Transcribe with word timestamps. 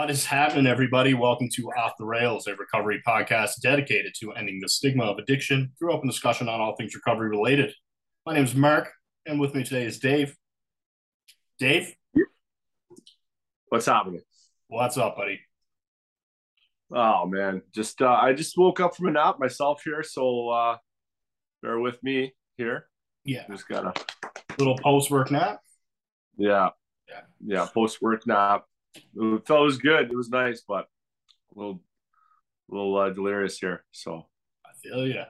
What 0.00 0.08
is 0.10 0.24
happening, 0.24 0.66
everybody? 0.66 1.12
Welcome 1.12 1.50
to 1.56 1.70
Off 1.72 1.92
the 1.98 2.06
Rails, 2.06 2.46
a 2.46 2.56
recovery 2.56 3.02
podcast 3.06 3.60
dedicated 3.60 4.14
to 4.20 4.32
ending 4.32 4.58
the 4.58 4.68
stigma 4.70 5.04
of 5.04 5.18
addiction 5.18 5.72
through 5.78 5.92
open 5.92 6.08
discussion 6.08 6.48
on 6.48 6.58
all 6.58 6.74
things 6.74 6.94
recovery 6.94 7.28
related. 7.28 7.74
My 8.24 8.32
name 8.32 8.44
is 8.44 8.54
Mark, 8.54 8.88
and 9.26 9.38
with 9.38 9.54
me 9.54 9.62
today 9.62 9.84
is 9.84 9.98
Dave. 9.98 10.34
Dave, 11.58 11.94
What's 13.68 13.84
happening? 13.84 14.22
what's 14.68 14.96
up, 14.96 15.18
buddy? 15.18 15.40
Oh 16.90 17.26
man, 17.26 17.60
just 17.74 18.00
uh, 18.00 18.08
I 18.08 18.32
just 18.32 18.56
woke 18.56 18.80
up 18.80 18.96
from 18.96 19.08
a 19.08 19.10
nap 19.10 19.38
myself 19.38 19.82
here, 19.84 20.02
so 20.02 20.48
uh, 20.48 20.76
bear 21.62 21.78
with 21.78 22.02
me 22.02 22.32
here. 22.56 22.86
Yeah, 23.24 23.44
Just 23.50 23.68
got 23.68 23.84
a 23.84 23.92
little 24.58 24.78
post 24.78 25.10
work 25.10 25.30
nap. 25.30 25.60
yeah, 26.38 26.70
Yeah. 27.06 27.20
yeah, 27.44 27.68
post 27.74 28.00
work 28.00 28.26
nap. 28.26 28.64
It 28.94 29.46
felt 29.46 29.60
it 29.62 29.64
was 29.64 29.78
good. 29.78 30.10
It 30.10 30.16
was 30.16 30.30
nice, 30.30 30.62
but 30.66 30.88
a 31.54 31.58
little, 31.58 31.80
a 32.70 32.74
little 32.74 32.96
uh, 32.96 33.10
delirious 33.10 33.58
here. 33.58 33.84
So 33.92 34.26
I 34.64 34.70
feel 34.82 35.06
you. 35.06 35.22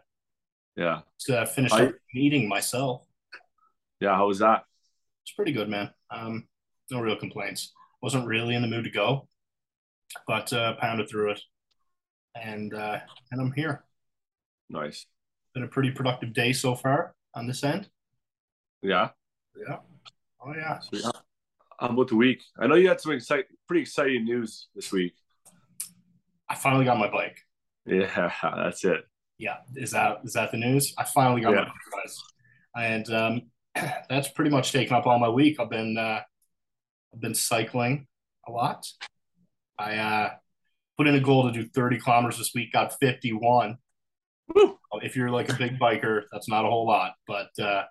yeah, 0.76 1.00
So 1.18 1.40
I 1.40 1.44
finished 1.44 1.74
I- 1.74 1.86
up 1.86 1.94
meeting 2.14 2.48
myself. 2.48 3.06
yeah. 4.00 4.14
How 4.16 4.26
was 4.26 4.38
that? 4.38 4.64
It's 5.24 5.32
pretty 5.32 5.52
good, 5.52 5.68
man. 5.68 5.90
Um, 6.10 6.46
no 6.90 7.00
real 7.00 7.16
complaints. 7.16 7.72
Wasn't 8.02 8.26
really 8.26 8.54
in 8.54 8.62
the 8.62 8.68
mood 8.68 8.84
to 8.84 8.90
go, 8.90 9.28
but 10.26 10.50
uh, 10.54 10.74
pounded 10.76 11.08
through 11.08 11.32
it, 11.32 11.40
and 12.34 12.72
uh, 12.72 12.98
and 13.30 13.40
I'm 13.40 13.52
here. 13.52 13.84
Nice. 14.70 15.04
Been 15.52 15.64
a 15.64 15.68
pretty 15.68 15.90
productive 15.90 16.32
day 16.32 16.52
so 16.54 16.74
far 16.74 17.14
on 17.34 17.46
this 17.46 17.62
end. 17.62 17.90
Yeah. 18.82 19.10
Yeah. 19.68 19.76
Oh 20.42 20.54
yeah. 20.56 20.78
So, 20.78 20.88
yeah. 20.92 21.10
How 21.80 21.86
about 21.86 22.08
the 22.08 22.16
week? 22.16 22.42
I 22.58 22.66
know 22.66 22.74
you 22.74 22.88
had 22.88 23.00
some 23.00 23.12
excite, 23.12 23.46
pretty 23.66 23.80
exciting 23.80 24.24
news 24.24 24.68
this 24.74 24.92
week. 24.92 25.14
I 26.46 26.54
finally 26.54 26.84
got 26.84 26.98
my 26.98 27.10
bike. 27.10 27.38
Yeah, 27.86 28.30
that's 28.42 28.84
it. 28.84 29.00
Yeah. 29.38 29.56
Is 29.74 29.92
that 29.92 30.18
is 30.22 30.34
that 30.34 30.50
the 30.50 30.58
news? 30.58 30.92
I 30.98 31.04
finally 31.04 31.40
got 31.40 31.54
my 31.54 31.64
bike, 31.64 31.72
guys. 31.94 32.18
And 32.76 33.10
um, 33.14 33.42
that's 34.10 34.28
pretty 34.28 34.50
much 34.50 34.72
taken 34.72 34.94
up 34.94 35.06
all 35.06 35.18
my 35.18 35.30
week. 35.30 35.58
I've 35.58 35.70
been 35.70 35.96
uh, 35.96 36.20
I've 37.14 37.20
been 37.20 37.34
cycling 37.34 38.06
a 38.46 38.52
lot. 38.52 38.86
I 39.78 39.96
uh, 39.96 40.30
put 40.98 41.06
in 41.06 41.14
a 41.14 41.20
goal 41.20 41.50
to 41.50 41.52
do 41.52 41.66
30 41.66 41.98
kilometers 41.98 42.36
this 42.36 42.52
week. 42.54 42.72
Got 42.72 42.98
51. 43.00 43.78
Woo. 44.54 44.78
If 45.00 45.16
you're 45.16 45.30
like 45.30 45.48
a 45.48 45.56
big 45.56 45.78
biker, 45.78 46.24
that's 46.30 46.48
not 46.48 46.66
a 46.66 46.68
whole 46.68 46.86
lot, 46.86 47.14
but 47.26 47.58
uh, 47.58 47.84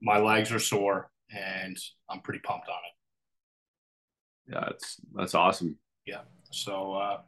my 0.00 0.18
legs 0.18 0.50
are 0.52 0.58
sore 0.58 1.10
and 1.30 1.76
I'm 2.08 2.20
pretty 2.20 2.40
pumped 2.40 2.68
on 2.68 2.74
it. 2.74 4.54
Yeah, 4.54 4.60
that's 4.68 5.00
that's 5.14 5.34
awesome. 5.34 5.76
Yeah, 6.06 6.22
so 6.50 6.94
uh 6.94 7.18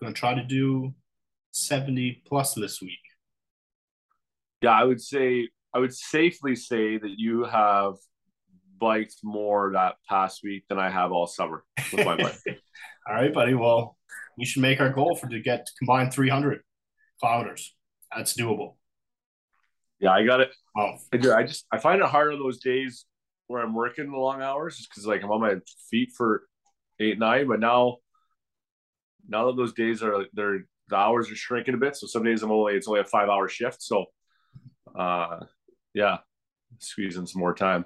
gonna 0.00 0.12
try 0.12 0.34
to 0.34 0.42
do 0.42 0.94
70 1.52 2.22
plus 2.26 2.54
this 2.54 2.80
week. 2.80 2.98
Yeah, 4.62 4.72
I 4.72 4.84
would 4.84 5.00
say 5.00 5.48
I 5.74 5.78
would 5.78 5.94
safely 5.94 6.56
say 6.56 6.98
that 6.98 7.18
you 7.18 7.44
have 7.44 7.94
biked 8.80 9.16
more 9.22 9.72
that 9.74 9.96
past 10.08 10.40
week 10.42 10.64
than 10.68 10.78
I 10.78 10.90
have 10.90 11.12
all 11.12 11.26
summer 11.26 11.64
with 11.92 12.04
my 12.04 12.16
bike. 12.16 12.38
All 13.06 13.14
right, 13.14 13.32
buddy. 13.32 13.52
Well, 13.54 13.98
we 14.38 14.46
should 14.46 14.62
make 14.62 14.80
our 14.80 14.90
goal 14.90 15.14
for 15.14 15.28
to 15.28 15.38
get 15.38 15.66
to 15.66 15.72
combine 15.78 16.10
300 16.10 16.62
kilometers. 17.20 17.74
That's 18.14 18.34
doable. 18.34 18.76
yeah, 20.00 20.12
I 20.12 20.24
got 20.24 20.40
it. 20.40 20.54
Oh, 20.76 20.94
I 21.12 21.18
do. 21.18 21.32
I 21.32 21.42
just 21.44 21.66
I 21.70 21.78
find 21.78 22.00
it 22.00 22.08
hard 22.08 22.32
on 22.32 22.38
those 22.38 22.60
days 22.60 23.04
where 23.46 23.62
I'm 23.62 23.74
working 23.74 24.10
the 24.10 24.16
long 24.16 24.42
hours, 24.42 24.76
just 24.76 24.90
because 24.90 25.06
like 25.06 25.22
I'm 25.22 25.30
on 25.30 25.40
my 25.40 25.56
feet 25.90 26.12
for 26.16 26.44
eight 27.00 27.18
nine. 27.18 27.48
But 27.48 27.60
now, 27.60 27.98
now 29.28 29.46
that 29.46 29.56
those 29.56 29.72
days 29.72 30.02
are 30.02 30.26
they're 30.32 30.66
the 30.88 30.96
hours 30.96 31.30
are 31.30 31.36
shrinking 31.36 31.74
a 31.74 31.78
bit, 31.78 31.96
so 31.96 32.06
some 32.06 32.24
days 32.24 32.42
I'm 32.42 32.52
only 32.52 32.74
it's 32.74 32.88
only 32.88 33.00
a 33.00 33.04
five 33.04 33.28
hour 33.28 33.48
shift. 33.48 33.82
So, 33.82 34.06
uh, 34.98 35.40
yeah, 35.94 36.18
squeezing 36.78 37.26
some 37.26 37.40
more 37.40 37.54
time. 37.54 37.84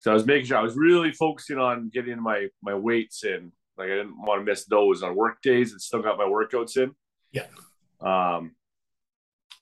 So 0.00 0.10
I 0.10 0.14
was 0.14 0.26
making 0.26 0.46
sure 0.46 0.58
I 0.58 0.62
was 0.62 0.76
really 0.76 1.12
focusing 1.12 1.58
on 1.58 1.90
getting 1.92 2.22
my 2.22 2.48
my 2.62 2.74
weights 2.74 3.24
in. 3.24 3.52
Like 3.76 3.88
I 3.88 3.96
didn't 3.96 4.20
want 4.20 4.40
to 4.40 4.44
miss 4.44 4.64
those 4.64 5.02
on 5.02 5.14
work 5.14 5.42
days 5.42 5.72
and 5.72 5.80
still 5.80 6.02
got 6.02 6.18
my 6.18 6.24
workouts 6.24 6.76
in. 6.76 6.92
Yeah. 7.32 7.46
Um, 8.00 8.54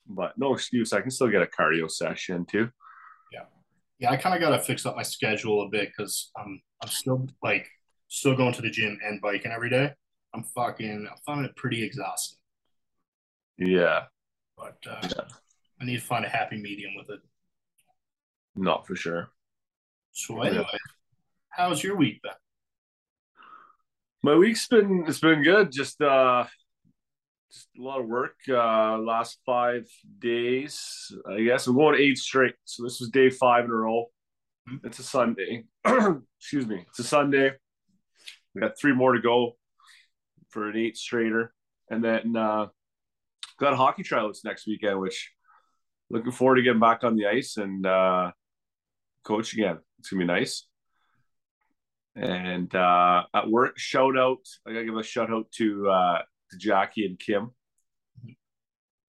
but 0.06 0.37
no 0.37 0.54
excuse. 0.54 0.93
I 0.93 1.00
can 1.00 1.10
still 1.10 1.28
get 1.28 1.43
a 1.43 1.47
cardio 1.47 1.91
session 1.91 2.44
too. 2.44 2.71
Yeah. 4.04 4.10
I 4.12 4.16
kind 4.16 4.34
of 4.34 4.41
got 4.41 4.56
to 4.56 4.62
fix 4.62 4.87
up 4.87 4.97
my 4.97 5.03
schedule 5.03 5.62
a 5.62 5.69
bit 5.69 5.88
because 5.88 6.31
I'm 6.37 6.60
I'm 6.82 6.88
still 6.88 7.26
like 7.42 7.69
still 8.09 8.37
going 8.37 8.53
to 8.54 8.62
the 8.62 8.70
gym 8.70 8.98
and 9.04 9.20
biking 9.20 9.53
every 9.53 9.70
day. 9.70 9.92
I'm 10.34 10.42
fucking 10.42 11.06
I'm 11.10 11.16
finding 11.26 11.47
it 11.47 11.56
pretty 11.56 11.82
exhausting, 11.84 12.38
Yeah, 13.59 14.04
but 14.56 14.76
uh, 14.88 15.00
Yeah. 15.03 15.25
I 15.81 15.84
need 15.84 15.97
to 16.00 16.03
find 16.06 16.25
a 16.25 16.28
happy 16.28 16.60
medium 16.60 16.92
with 16.97 17.10
it. 17.10 17.20
not 18.54 18.87
for 18.87 18.94
sure. 18.97 19.28
So 20.12 20.41
anyway, 20.42 20.65
how's 21.50 21.82
your 21.82 21.97
week 21.97 22.22
been? 22.22 22.32
My 24.22 24.34
week's 24.36 24.66
been 24.69 25.04
it's 25.09 25.21
been 25.21 25.42
good. 25.42 25.71
Just 25.72 26.00
uh 26.00 26.44
just 26.44 26.54
a 27.78 27.82
lot 27.82 28.00
of 28.00 28.06
work. 28.06 28.37
Uh 28.48 28.98
last 28.98 29.38
five 29.47 29.87
days. 30.19 31.12
I 31.28 31.42
guess 31.42 31.66
I'm 31.66 31.76
going 31.76 32.00
eight 32.00 32.19
straight. 32.19 32.54
So 32.65 32.82
this 32.82 33.00
was 33.00 33.10
day 33.10 33.31
five 33.31 33.65
in 33.65 33.70
a 33.70 33.75
row. 33.75 34.06
Mhm. 34.69 34.81
It's 34.84 34.98
a 34.98 35.03
Sunday. 35.03 35.65
Excuse 36.38 36.66
me. 36.66 36.84
It's 36.88 36.98
a 36.98 37.04
Sunday. 37.04 37.53
We 38.54 38.60
got 38.60 38.78
three 38.78 38.94
more 38.94 39.12
to 39.15 39.20
go 39.20 39.56
for 40.50 40.69
an 40.69 40.76
eight 40.76 40.97
straighter. 40.97 41.53
And 41.91 42.03
then 42.03 42.37
uh 42.37 42.66
got 43.59 43.76
hockey 43.76 44.03
tryouts 44.03 44.44
next 44.44 44.66
weekend, 44.66 45.00
which 45.00 45.31
looking 46.10 46.32
forward 46.32 46.56
to 46.56 46.62
getting 46.62 46.81
back 46.81 47.04
on 47.04 47.16
the 47.16 47.26
ice 47.26 47.56
and 47.56 47.84
uh 47.86 48.31
coach 49.25 49.53
again. 49.54 49.78
It's 49.98 50.10
gonna 50.10 50.21
be 50.21 50.26
nice. 50.26 50.66
And 52.16 52.72
uh, 52.75 53.25
at 53.34 53.50
work, 53.50 53.76
shout 53.76 54.16
out. 54.16 54.38
I 54.66 54.72
gotta 54.72 54.84
give 54.84 54.97
a 54.97 55.03
shout 55.03 55.32
out 55.32 55.50
to 55.56 55.88
uh, 55.91 56.22
to 56.54 56.59
Jackie 56.59 57.06
and 57.06 57.19
Kim, 57.19 57.50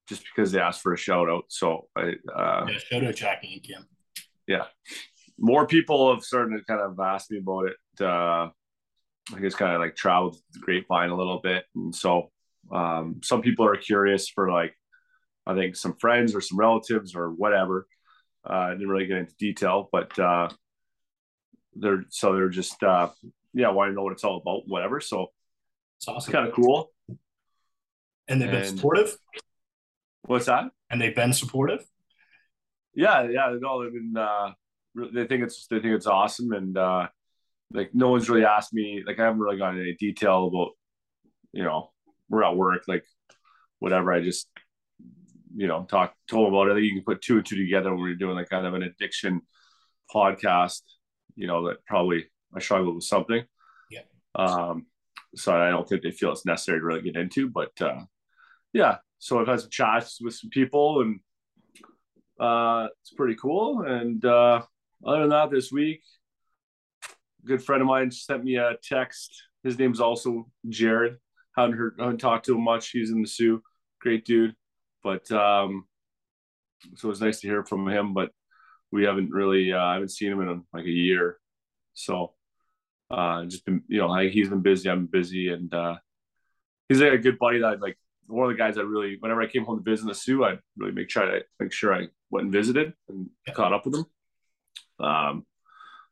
just 0.07 0.23
because 0.23 0.51
they 0.51 0.59
asked 0.59 0.81
for 0.81 0.93
a 0.93 0.97
shout 0.97 1.29
out. 1.29 1.45
So 1.49 1.87
I, 1.95 2.13
uh, 2.33 2.65
Yeah, 2.69 2.77
shout 2.77 3.03
out 3.03 3.15
Jackie 3.15 3.53
and 3.53 3.63
Kim. 3.63 3.87
Yeah, 4.47 4.65
more 5.39 5.65
people 5.67 6.13
have 6.13 6.23
started 6.23 6.57
to 6.57 6.63
kind 6.65 6.81
of 6.81 6.99
ask 6.99 7.31
me 7.31 7.39
about 7.39 7.69
it. 7.69 7.77
Uh, 8.01 8.49
I 9.35 9.39
guess 9.41 9.55
kind 9.55 9.73
of 9.73 9.81
like 9.81 9.95
traveled 9.95 10.37
the 10.53 10.59
grapevine 10.59 11.09
a 11.09 11.17
little 11.17 11.39
bit, 11.39 11.65
and 11.75 11.95
so 11.95 12.31
um, 12.71 13.21
some 13.23 13.41
people 13.41 13.65
are 13.65 13.75
curious 13.77 14.29
for 14.29 14.51
like 14.51 14.75
I 15.47 15.55
think 15.55 15.75
some 15.75 15.95
friends 15.97 16.35
or 16.35 16.41
some 16.41 16.59
relatives 16.59 17.15
or 17.15 17.31
whatever. 17.31 17.87
Uh, 18.47 18.53
I 18.53 18.71
didn't 18.73 18.89
really 18.89 19.07
get 19.07 19.17
into 19.17 19.33
detail, 19.39 19.89
but 19.91 20.17
uh, 20.19 20.49
they're 21.75 22.05
so 22.09 22.33
they're 22.35 22.49
just 22.49 22.81
uh, 22.83 23.09
yeah, 23.53 23.69
want 23.69 23.89
to 23.89 23.95
know 23.95 24.03
what 24.03 24.13
it's 24.13 24.23
all 24.23 24.37
about, 24.37 24.67
whatever. 24.67 24.99
So 24.99 25.23
It's 25.97 26.07
it's 26.07 26.07
awesome. 26.07 26.31
kind 26.33 26.47
of 26.47 26.53
cool. 26.53 26.91
And 28.27 28.41
they've 28.41 28.51
been 28.51 28.65
supportive. 28.65 29.15
What's 30.23 30.47
that? 30.47 30.65
And 30.89 30.99
they've 30.99 31.15
been 31.15 31.33
supportive. 31.33 31.85
Yeah, 32.95 33.27
yeah, 33.29 33.55
no, 33.59 33.83
they've 33.83 33.93
been 33.93 34.15
uh, 34.17 34.51
they 35.13 35.27
think 35.27 35.43
it's 35.43 35.67
they 35.67 35.79
think 35.79 35.95
it's 35.95 36.07
awesome, 36.07 36.53
and 36.53 36.77
uh, 36.77 37.07
like 37.71 37.91
no 37.93 38.09
one's 38.09 38.29
really 38.29 38.45
asked 38.45 38.73
me 38.73 39.03
like 39.05 39.19
I 39.19 39.25
haven't 39.25 39.39
really 39.39 39.61
into 39.61 39.81
any 39.81 39.95
detail 39.95 40.47
about 40.47 40.69
you 41.51 41.63
know 41.63 41.91
we're 42.29 42.43
at 42.43 42.55
work 42.55 42.83
like 42.87 43.05
whatever. 43.79 44.13
I 44.13 44.21
just 44.21 44.47
you 45.55 45.67
know 45.67 45.83
talk 45.83 46.13
told 46.29 46.47
them 46.47 46.53
about 46.53 46.69
it. 46.69 46.71
I 46.71 46.75
think 46.75 46.85
you 46.85 46.93
can 46.95 47.03
put 47.03 47.21
two 47.21 47.37
and 47.37 47.45
two 47.45 47.57
together 47.57 47.91
when 47.91 48.01
we're 48.01 48.15
doing 48.15 48.35
like 48.35 48.49
kind 48.49 48.65
of 48.65 48.73
an 48.73 48.83
addiction 48.83 49.41
podcast. 50.13 50.81
You 51.35 51.47
know 51.47 51.67
that 51.67 51.85
probably 51.85 52.25
I 52.55 52.59
struggle 52.59 52.95
with 52.95 53.03
something. 53.03 53.43
Yeah. 53.91 54.01
Um. 54.35 54.85
So 55.35 55.53
I 55.53 55.69
don't 55.69 55.87
think 55.87 56.01
they 56.01 56.11
feel 56.11 56.31
it's 56.31 56.45
necessary 56.45 56.79
to 56.79 56.85
really 56.85 57.01
get 57.01 57.17
into, 57.17 57.49
but 57.49 57.71
uh, 57.81 58.03
yeah. 58.75 58.97
So 59.19 59.39
I've 59.39 59.47
had 59.47 59.61
some 59.61 59.69
chats 59.69 60.19
with 60.21 60.35
some 60.35 60.49
people 60.49 61.01
and 61.01 61.19
uh, 62.39 62.89
it's 63.01 63.13
pretty 63.13 63.35
cool. 63.35 63.83
And 63.83 64.23
uh, 64.23 64.61
other 65.05 65.21
than 65.21 65.29
that, 65.29 65.49
this 65.49 65.71
week, 65.71 66.01
a 67.43 67.47
good 67.47 67.63
friend 67.63 67.81
of 67.81 67.87
mine 67.87 68.11
sent 68.11 68.43
me 68.43 68.57
a 68.57 68.73
text. 68.83 69.31
His 69.63 69.79
name's 69.79 70.01
also 70.01 70.47
Jared. 70.67 71.15
Haven't 71.55 71.77
heard, 71.77 71.95
haven't 71.97 72.17
talked 72.17 72.45
to 72.47 72.55
him 72.55 72.63
much. 72.63 72.89
He's 72.89 73.11
in 73.11 73.21
the 73.21 73.27
Soo, 73.27 73.61
great 74.01 74.25
dude. 74.25 74.53
But 75.01 75.31
um, 75.31 75.85
so 76.95 77.07
it 77.07 77.11
was 77.11 77.21
nice 77.21 77.39
to 77.39 77.47
hear 77.47 77.63
from 77.63 77.87
him. 77.87 78.13
But 78.13 78.31
we 78.91 79.05
haven't 79.05 79.31
really, 79.31 79.71
uh, 79.71 79.79
I 79.79 79.93
haven't 79.93 80.11
seen 80.11 80.33
him 80.33 80.41
in 80.41 80.63
like 80.73 80.83
a 80.83 80.89
year. 80.89 81.37
So 81.93 82.33
uh, 83.09 83.45
just 83.45 83.65
been, 83.65 83.83
you 83.87 83.99
know, 83.99 84.13
he's 84.17 84.49
been 84.49 84.61
busy. 84.61 84.89
I'm 84.89 85.05
busy, 85.05 85.47
and 85.47 85.73
uh, 85.73 85.95
he's 86.89 86.99
like 86.99 87.13
a 87.13 87.17
good 87.17 87.39
buddy 87.39 87.59
that 87.59 87.67
I'd 87.67 87.81
like 87.81 87.97
one 88.27 88.49
of 88.49 88.55
the 88.55 88.61
guys 88.61 88.77
I 88.77 88.81
really, 88.81 89.17
whenever 89.19 89.41
I 89.41 89.47
came 89.47 89.65
home 89.65 89.83
to 89.83 89.89
visit 89.89 90.07
the 90.07 90.15
Soo, 90.15 90.43
I'd 90.43 90.59
really 90.77 90.93
make 90.93 91.09
sure 91.09 91.23
I 91.23 91.41
make 91.59 91.71
sure 91.71 91.93
I 91.93 92.07
went 92.29 92.45
and 92.45 92.53
visited 92.53 92.93
and 93.09 93.29
caught 93.53 93.73
up 93.73 93.85
with 93.85 93.95
him. 93.95 94.05
Um, 94.99 95.45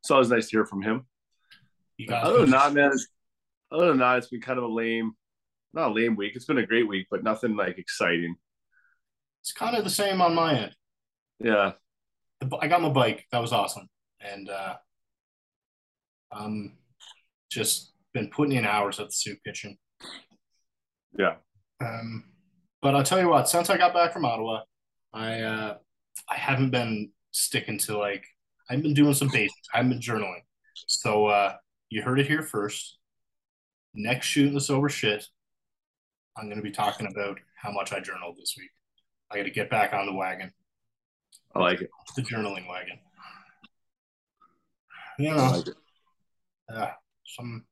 so 0.01 0.15
it 0.15 0.19
was 0.19 0.29
nice 0.29 0.47
to 0.49 0.57
hear 0.57 0.65
from 0.65 0.81
him. 0.81 1.05
Other 2.11 2.41
than 2.41 2.51
that, 2.51 2.73
man, 2.73 2.91
other 3.71 3.87
than 3.87 3.99
that, 3.99 4.17
it's 4.17 4.27
been 4.27 4.41
kind 4.41 4.57
of 4.57 4.65
a 4.65 4.67
lame, 4.67 5.13
not 5.73 5.91
a 5.91 5.93
lame 5.93 6.15
week. 6.15 6.33
It's 6.35 6.45
been 6.45 6.57
a 6.57 6.65
great 6.65 6.87
week, 6.87 7.07
but 7.09 7.23
nothing 7.23 7.55
like 7.55 7.77
exciting. 7.77 8.35
It's 9.41 9.51
kind 9.51 9.75
of 9.75 9.83
the 9.83 9.89
same 9.89 10.21
on 10.21 10.35
my 10.35 10.57
end. 10.57 10.75
Yeah. 11.39 11.73
I 12.61 12.67
got 12.67 12.81
my 12.81 12.89
bike. 12.89 13.25
That 13.31 13.41
was 13.41 13.53
awesome. 13.53 13.87
And 14.19 14.49
uh 14.49 14.75
um 16.31 16.73
just 17.49 17.93
been 18.13 18.29
putting 18.29 18.57
in 18.57 18.65
hours 18.65 18.99
at 18.99 19.07
the 19.07 19.11
soup 19.11 19.39
kitchen. 19.45 19.77
Yeah. 21.17 21.35
Um 21.81 22.25
but 22.81 22.95
I'll 22.95 23.03
tell 23.03 23.19
you 23.19 23.29
what, 23.29 23.47
since 23.47 23.69
I 23.69 23.77
got 23.77 23.93
back 23.93 24.13
from 24.13 24.25
Ottawa, 24.25 24.61
I 25.13 25.41
uh 25.41 25.77
I 26.29 26.35
haven't 26.35 26.71
been 26.71 27.11
sticking 27.31 27.77
to 27.79 27.97
like 27.97 28.25
I've 28.69 28.81
been 28.81 28.93
doing 28.93 29.13
some 29.13 29.29
basics. 29.29 29.67
I've 29.73 29.89
been 29.89 29.99
journaling. 29.99 30.43
So 30.87 31.27
uh 31.27 31.55
you 31.89 32.01
heard 32.01 32.19
it 32.19 32.27
here 32.27 32.43
first. 32.43 32.97
Next 33.93 34.25
shooting 34.27 34.53
the 34.53 34.61
sober 34.61 34.89
shit, 34.89 35.25
I'm 36.37 36.49
gonna 36.49 36.61
be 36.61 36.71
talking 36.71 37.07
about 37.07 37.39
how 37.55 37.71
much 37.71 37.93
I 37.93 37.99
journaled 37.99 38.37
this 38.37 38.55
week. 38.57 38.71
I 39.31 39.37
got 39.37 39.43
to 39.43 39.51
get 39.51 39.69
back 39.69 39.93
on 39.93 40.05
the 40.05 40.13
wagon. 40.13 40.51
I 41.55 41.59
like 41.59 41.81
it. 41.81 41.89
The 42.15 42.21
journaling 42.21 42.67
wagon. 42.67 42.99
You 45.17 45.31
know, 45.31 45.37
like 45.37 45.67
it. 45.67 45.75
uh, 46.73 46.91
some. 47.25 47.65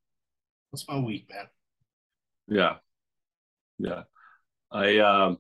That's 0.71 0.87
my 0.87 0.97
week, 0.99 1.27
man. 1.29 1.45
Yeah, 2.47 2.75
yeah. 3.81 4.03
I 4.71 4.97
um. 4.99 5.37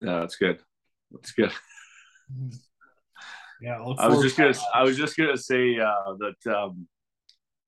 Yeah, 0.00 0.20
that's 0.20 0.36
good. 0.36 0.58
That's 1.10 1.32
good. 1.32 1.52
Yeah, 3.60 3.78
I 3.98 4.08
was 4.08 4.22
just 4.22 4.36
gonna. 4.36 4.54
I 4.74 4.82
was 4.82 4.96
just 4.96 5.16
gonna 5.16 5.36
say 5.36 5.78
uh, 5.78 6.14
that 6.18 6.52
um, 6.52 6.88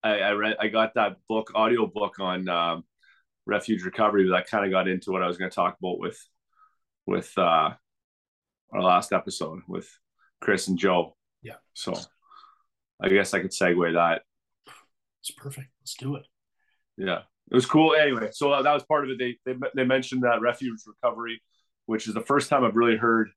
I, 0.03 0.19
I 0.19 0.31
read. 0.31 0.57
I 0.59 0.67
got 0.67 0.93
that 0.95 1.17
book, 1.29 1.51
audio 1.55 1.87
book 1.87 2.19
on 2.19 2.49
um, 2.49 2.83
refuge 3.45 3.83
recovery 3.83 4.27
but 4.27 4.35
that 4.35 4.47
kind 4.49 4.65
of 4.65 4.71
got 4.71 4.87
into 4.87 5.11
what 5.11 5.23
I 5.23 5.27
was 5.27 5.37
going 5.37 5.49
to 5.49 5.55
talk 5.55 5.77
about 5.79 5.99
with 5.99 6.19
with 7.05 7.31
uh, 7.37 7.71
our 8.73 8.81
last 8.81 9.13
episode 9.13 9.61
with 9.67 9.87
Chris 10.41 10.67
and 10.67 10.77
Jo. 10.77 11.15
Yeah. 11.41 11.55
So 11.73 11.93
I 13.01 13.09
guess 13.09 13.33
I 13.33 13.39
could 13.39 13.51
segue 13.51 13.93
that. 13.93 14.23
It's 15.21 15.31
perfect. 15.31 15.67
Let's 15.81 15.95
do 15.95 16.15
it. 16.15 16.25
Yeah, 16.97 17.21
it 17.51 17.55
was 17.55 17.65
cool. 17.65 17.95
Anyway, 17.95 18.29
so 18.31 18.49
that 18.61 18.73
was 18.73 18.83
part 18.83 19.03
of 19.03 19.11
it. 19.11 19.19
They 19.19 19.37
they 19.45 19.57
they 19.75 19.83
mentioned 19.83 20.23
that 20.23 20.41
refuge 20.41 20.79
recovery, 20.87 21.41
which 21.85 22.07
is 22.07 22.13
the 22.13 22.21
first 22.21 22.49
time 22.49 22.63
I've 22.63 22.75
really 22.75 22.97
heard. 22.97 23.29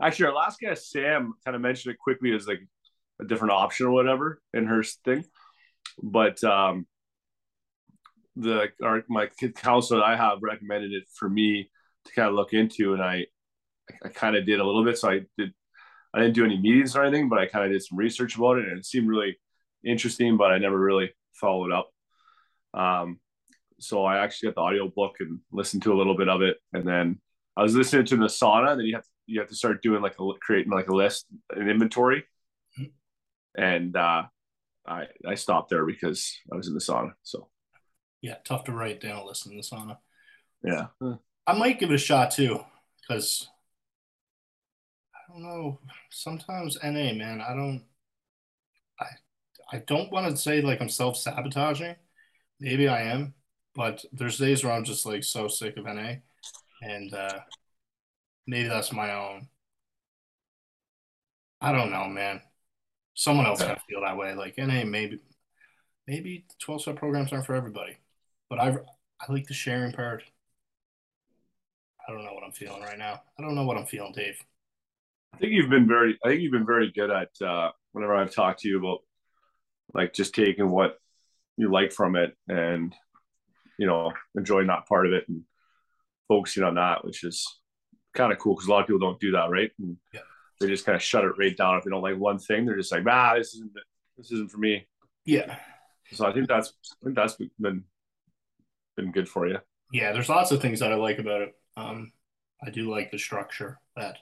Actually, 0.00 0.26
our 0.26 0.34
last 0.34 0.60
guest 0.60 0.90
Sam 0.90 1.34
kind 1.44 1.54
of 1.54 1.62
mentioned 1.62 1.94
it 1.94 1.98
quickly 1.98 2.34
as 2.34 2.46
like 2.46 2.60
a 3.20 3.24
different 3.24 3.52
option 3.52 3.86
or 3.86 3.90
whatever 3.90 4.40
in 4.54 4.66
her 4.66 4.82
thing, 4.82 5.24
but 6.02 6.42
um, 6.44 6.86
the 8.36 8.68
our 8.82 9.04
my 9.08 9.28
counselor 9.56 10.02
I 10.02 10.16
have 10.16 10.38
recommended 10.42 10.92
it 10.92 11.04
for 11.14 11.28
me 11.28 11.70
to 12.04 12.12
kind 12.12 12.28
of 12.28 12.34
look 12.34 12.52
into, 12.52 12.92
and 12.92 13.02
I 13.02 13.26
I 14.04 14.08
kind 14.08 14.36
of 14.36 14.46
did 14.46 14.60
a 14.60 14.64
little 14.64 14.84
bit. 14.84 14.98
So 14.98 15.10
I 15.10 15.20
did 15.36 15.52
I 16.14 16.20
didn't 16.20 16.34
do 16.34 16.44
any 16.44 16.58
meetings 16.58 16.94
or 16.94 17.02
anything, 17.02 17.28
but 17.28 17.40
I 17.40 17.46
kind 17.46 17.64
of 17.64 17.72
did 17.72 17.82
some 17.82 17.98
research 17.98 18.36
about 18.36 18.58
it, 18.58 18.68
and 18.68 18.78
it 18.78 18.86
seemed 18.86 19.08
really 19.08 19.38
interesting. 19.84 20.36
But 20.36 20.52
I 20.52 20.58
never 20.58 20.78
really 20.78 21.12
followed 21.34 21.72
up. 21.72 21.90
Um, 22.74 23.18
so 23.78 24.04
I 24.04 24.18
actually 24.18 24.48
got 24.48 24.54
the 24.56 24.62
audio 24.62 24.88
book 24.88 25.16
and 25.20 25.40
listened 25.52 25.82
to 25.84 25.92
a 25.92 25.98
little 25.98 26.16
bit 26.16 26.28
of 26.28 26.42
it, 26.42 26.56
and 26.72 26.86
then 26.86 27.20
I 27.56 27.62
was 27.62 27.74
listening 27.74 28.06
to 28.06 28.16
the 28.16 28.26
sauna. 28.26 28.72
And 28.72 28.80
then 28.80 28.86
you 28.86 28.94
have 28.94 29.04
to, 29.04 29.10
you 29.26 29.40
have 29.40 29.48
to 29.48 29.54
start 29.54 29.82
doing 29.82 30.02
like 30.02 30.16
a 30.20 30.28
creating 30.40 30.72
like 30.72 30.88
a 30.88 30.94
list, 30.94 31.26
an 31.50 31.68
inventory, 31.68 32.24
and 33.56 33.96
uh, 33.96 34.24
I 34.86 35.06
I 35.26 35.34
stopped 35.34 35.70
there 35.70 35.84
because 35.84 36.38
I 36.52 36.56
was 36.56 36.68
in 36.68 36.74
the 36.74 36.80
sauna. 36.80 37.12
So 37.22 37.48
yeah, 38.22 38.36
tough 38.44 38.64
to 38.64 38.72
write 38.72 39.00
down 39.00 39.18
a 39.18 39.24
list 39.24 39.46
in 39.46 39.56
the 39.56 39.62
sauna. 39.62 39.98
Yeah. 40.62 40.86
I 41.46 41.52
might 41.52 41.78
give 41.78 41.90
it 41.90 41.94
a 41.94 41.98
shot 41.98 42.32
too, 42.32 42.60
because 43.00 43.48
I 45.14 45.32
don't 45.32 45.42
know. 45.42 45.78
Sometimes 46.10 46.78
NA, 46.82 47.12
man, 47.12 47.40
I 47.40 47.54
don't 47.54 47.84
I 48.98 49.06
I 49.72 49.78
don't 49.86 50.10
want 50.10 50.30
to 50.30 50.36
say 50.36 50.60
like 50.60 50.80
I'm 50.80 50.88
self-sabotaging. 50.88 51.94
Maybe 52.58 52.88
I 52.88 53.02
am, 53.02 53.34
but 53.76 54.04
there's 54.12 54.38
days 54.38 54.64
where 54.64 54.72
I'm 54.72 54.84
just 54.84 55.06
like 55.06 55.22
so 55.24 55.48
sick 55.48 55.76
of 55.76 55.84
NA. 55.84 56.14
And 56.82 57.12
uh 57.14 57.38
maybe 58.46 58.68
that's 58.68 58.92
my 58.92 59.14
own. 59.14 59.48
I 61.60 61.72
don't 61.72 61.90
know, 61.90 62.08
man. 62.08 62.40
Someone 63.14 63.46
else 63.46 63.60
gotta 63.60 63.80
feel 63.88 64.02
that 64.02 64.16
way. 64.16 64.34
Like 64.34 64.58
NA 64.58 64.84
maybe 64.84 65.20
maybe 66.06 66.44
the 66.48 66.54
12 66.60 66.82
step 66.82 66.96
programs 66.96 67.32
aren't 67.32 67.46
for 67.46 67.54
everybody 67.54 67.98
but 68.48 68.60
I 68.60 68.76
I 69.20 69.32
like 69.32 69.46
the 69.46 69.54
sharing 69.54 69.92
part. 69.92 70.22
I 72.06 72.12
don't 72.12 72.24
know 72.24 72.32
what 72.32 72.44
I'm 72.44 72.52
feeling 72.52 72.82
right 72.82 72.98
now. 72.98 73.22
I 73.38 73.42
don't 73.42 73.54
know 73.54 73.64
what 73.64 73.76
I'm 73.76 73.86
feeling, 73.86 74.12
Dave. 74.12 74.38
I 75.34 75.38
think 75.38 75.52
you've 75.52 75.70
been 75.70 75.88
very. 75.88 76.18
I 76.24 76.28
think 76.28 76.40
you've 76.40 76.52
been 76.52 76.66
very 76.66 76.92
good 76.92 77.10
at 77.10 77.30
uh, 77.44 77.70
whenever 77.92 78.14
I've 78.14 78.34
talked 78.34 78.60
to 78.60 78.68
you 78.68 78.78
about 78.78 79.00
like 79.94 80.12
just 80.12 80.34
taking 80.34 80.70
what 80.70 80.98
you 81.56 81.70
like 81.70 81.92
from 81.92 82.16
it 82.16 82.36
and 82.48 82.94
you 83.78 83.86
know 83.86 84.12
enjoying 84.36 84.66
that 84.68 84.86
part 84.86 85.06
of 85.06 85.12
it 85.12 85.28
and 85.28 85.42
focusing 86.28 86.62
on 86.62 86.74
that, 86.74 87.04
which 87.04 87.24
is 87.24 87.46
kind 88.14 88.32
of 88.32 88.38
cool 88.38 88.54
because 88.54 88.68
a 88.68 88.70
lot 88.70 88.80
of 88.80 88.86
people 88.86 89.00
don't 89.00 89.20
do 89.20 89.32
that, 89.32 89.50
right? 89.50 89.70
And 89.78 89.96
yeah. 90.12 90.20
They 90.58 90.68
just 90.68 90.86
kind 90.86 90.96
of 90.96 91.02
shut 91.02 91.24
it 91.24 91.38
right 91.38 91.56
down 91.56 91.76
if 91.76 91.84
they 91.84 91.90
don't 91.90 92.02
like 92.02 92.16
one 92.16 92.38
thing. 92.38 92.64
They're 92.64 92.76
just 92.76 92.92
like, 92.92 93.04
ah, 93.06 93.34
this 93.36 93.54
isn't 93.54 93.72
this 94.16 94.32
isn't 94.32 94.50
for 94.50 94.58
me. 94.58 94.86
Yeah. 95.24 95.56
So 96.12 96.26
I 96.26 96.32
think 96.32 96.48
that's 96.48 96.72
I 97.02 97.04
think 97.04 97.16
that's 97.16 97.36
been 97.58 97.84
been 98.96 99.12
good 99.12 99.28
for 99.28 99.46
you. 99.46 99.58
Yeah, 99.92 100.12
there's 100.12 100.28
lots 100.28 100.50
of 100.50 100.62
things 100.62 100.80
that 100.80 100.92
I 100.92 100.96
like 100.96 101.18
about 101.18 101.42
it. 101.42 101.54
Um, 101.76 102.12
I 102.64 102.70
do 102.70 102.90
like 102.90 103.10
the 103.10 103.18
structure 103.18 103.78
that 103.96 104.16